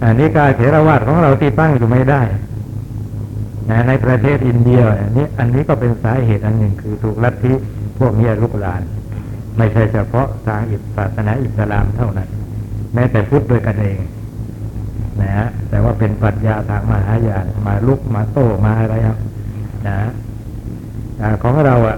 [0.02, 2.22] อันนี้การเถรวาทของเราที่ตั้งอยู่ไม่ได้
[3.70, 7.52] นะในประเทศอินเดียอันนี้อันนี้ก็เป็นสาเหตุอันหนึ่งคือถูกลัทธิ
[7.98, 8.82] พวกนี้ลุกลาน
[9.58, 12.28] ไม่ใช่เฉพาะทางอิศาสนาอิสลามเท่านั้น
[12.94, 13.98] แม้แต่พุทธด้วยกันเอง
[15.22, 19.18] นะฮะแต่ว่าเป็นปรัชญาทางมหายานมาลุกมาโต้มาอะไรครับ
[19.86, 19.96] นะ
[21.42, 21.96] ของเราอะ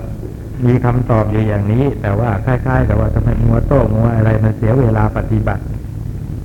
[0.64, 5.62] มีคำตอบอยู่อย่างนี้ แต่ว่าคล้ายๆแต่ว่าทำไมมัวโต้มัวอะไรมันเสียเวลาปฏิบัติ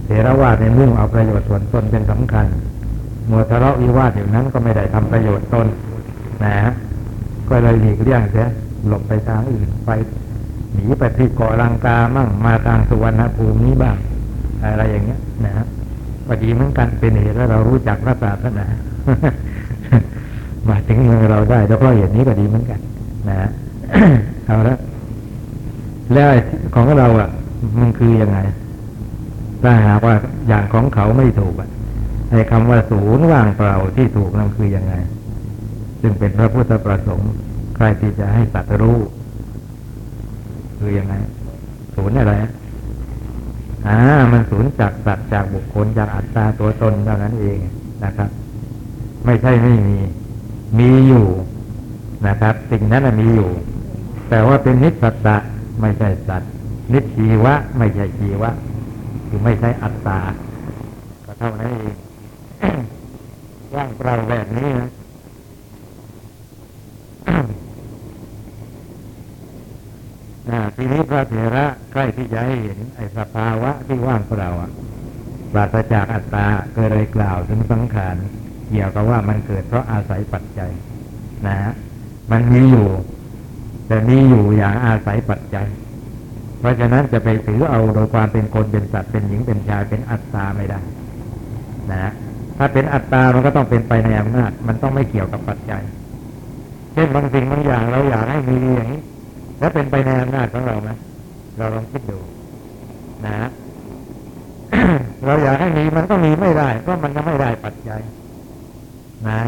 [0.06, 2.46] เถรวาทในมุ่งเอาประโยชน์ส่วนตนเป็นสำคัญ
[3.30, 5.68] มัวทะเลาะวิวาทอยู่นั้นก็ไม่ได้ทำประโยชน์ตน
[6.44, 6.56] นะ
[7.50, 8.48] ก็เลยหลีกเลี่ยงเสีย
[8.88, 9.90] หลบไปทางอื่นไป
[10.74, 13.98] หนีไปที่เกาะลังกามั่งมาทางสุวรรณภูมินี้บ้าง
[14.64, 15.66] อะไรอย่างเงี้ย นะฮะ
[16.28, 18.66] ก็ดีเหมือนกันเป็นเหตุแล้วเรารู้จักพระศาสนา
[20.70, 22.80] มาถึงเมืองเราได้แล้วเพราะเหตุนี้ก็ดีเหมือนกัน
[23.30, 23.50] นะฮะ
[24.48, 24.78] เอาละ
[26.14, 26.30] แล้ว
[26.76, 27.30] ของเราอะ
[27.80, 28.40] มันคือยังไง
[29.64, 30.16] ถ้าหากว่า
[30.48, 31.70] อย่างของเขาไม่ถูกอะ
[32.32, 34.94] ไอ้คำว่าศูนย์ว่างเปล่าที่ถูกนั่นคือยังไง
[36.02, 37.32] ซึ่งเป็นพระพุทธประสงค์
[37.76, 38.98] ใครที่จะให้สัตว์รู้
[40.78, 41.16] คือยังไง
[41.96, 42.34] ศูนย์อะไร
[43.88, 43.98] อ่า
[44.32, 47.58] มันสูญจากสัตว์จากบุคคลจากอัตตาตัวตนเท่านั้นเอง
[48.06, 48.30] นะครับ
[49.26, 49.98] ไม่ใช่ไม่มี
[50.80, 51.28] มีอยู่
[52.28, 53.50] นะครับ สิ่งนั้นมีอยู่
[54.34, 55.38] แต่ว่าเป็นนิสัตะ
[55.82, 56.52] ไม่ใช่สัตว์
[56.94, 58.50] นิชีวะ ไม่ใช่ชีวะ
[59.28, 60.20] คือไม่ใช่อัตตา
[61.26, 61.96] ก็เท่านั้นเอง
[63.76, 64.70] ว่างเปล่าแบบนี้
[70.50, 74.72] นะทีนี้พระเถระใกล้ที่จะให้เห็น ไอ้สภาวะที่ว่างเปล่าอะ
[75.52, 78.16] ปราศจากอัตตาก็เลยกล่าวถึงสังขาร
[78.70, 80.72] เกี่ยวกับว่ามันเกิดเพราะอาศัยปัจจัย
[81.48, 81.72] นะฮะ
[82.32, 82.90] มันมีอยู่
[83.92, 85.68] แต่มีอยู่อย่างอาศัยปัจจัย
[86.60, 90.80] เพราะฉะนั้นจะไปถือเอาโดยความเป็นคนเป็นสัตว์เป็นหญิงเป็นชายเป็นอัตตาไม่ได้
[91.92, 92.12] นะ
[92.58, 95.82] ถ้าเป็นอัตตามันก็ต้องเป็นไปในอำนาจ มันต้องไม่เกี่ยวกับปัจจัย
[96.94, 99.02] เช่นบางสิ่งบางอย่างเราอยากให้มีอย่างนี้
[99.60, 100.90] แล้วเป็นไปในอำนาจของเราไหม
[101.58, 102.20] เราลองคิดดู
[103.26, 103.50] นะ
[105.26, 108.02] เราอยากให้มีมันก็มีไม่ได้เพราะมันไม่ได้ปัจจัย
[109.28, 109.40] นะ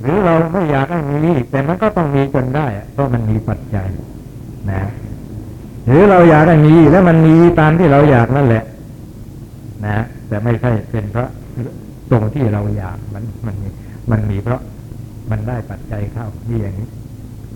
[0.00, 3.88] หรือเราไม่อยากให้มีแต่มันก็ต้องมีจนได้เพราะมันมีปัจจัย
[4.70, 4.80] นะ
[5.86, 8.64] หรือเราอยากให้มีแล้วมันมีตามที่เราอยากนั่นแหละ
[9.86, 11.28] นะ แต่ไม่ใช่เป็นเพราะ
[12.10, 13.68] ตรงที่เราอยากมันมันมี
[14.10, 14.60] มันมีเพราะ
[15.30, 16.88] มันได้ปัจจัยเข้าที่อย่างนี้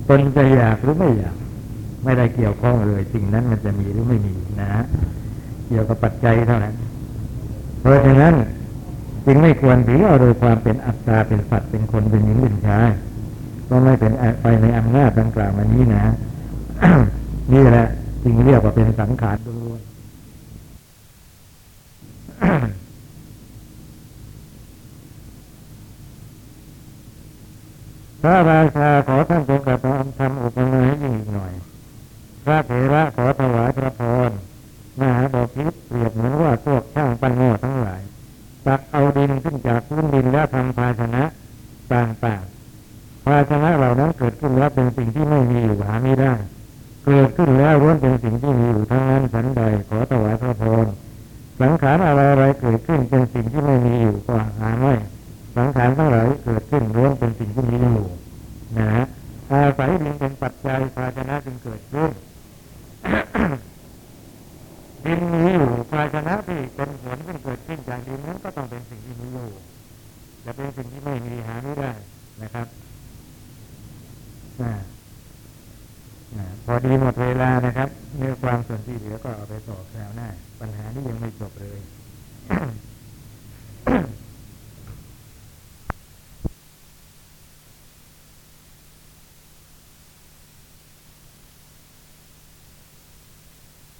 [0.08, 1.36] ตนจะอยากหรือไม่อยาก
[2.04, 4.70] ไม่ได้เกี่ยวข้องเลยสิ่งนั้นมันจะมีหรือไม่มีนะ
[5.68, 6.74] เกี่ยวกับปัจจัยเท่านั้น
[7.80, 8.34] เพราะฉะนั้น
[9.26, 12.90] จึงไม่ควรถือเอาโดยความเป็นอัตตาเป็นสัตว์เป็นคนเป็นหญิงเป็นชาย
[13.68, 14.12] ก็ไม่เป็น
[14.42, 16.04] ไปในอำนาจดังกล่าวมานี้นะ
[17.52, 17.86] นี่แหละ
[18.22, 19.80] จึงเรียกว่าเป็นสังขารล้วน
[28.22, 29.59] พระราชาขอท่านจงกระ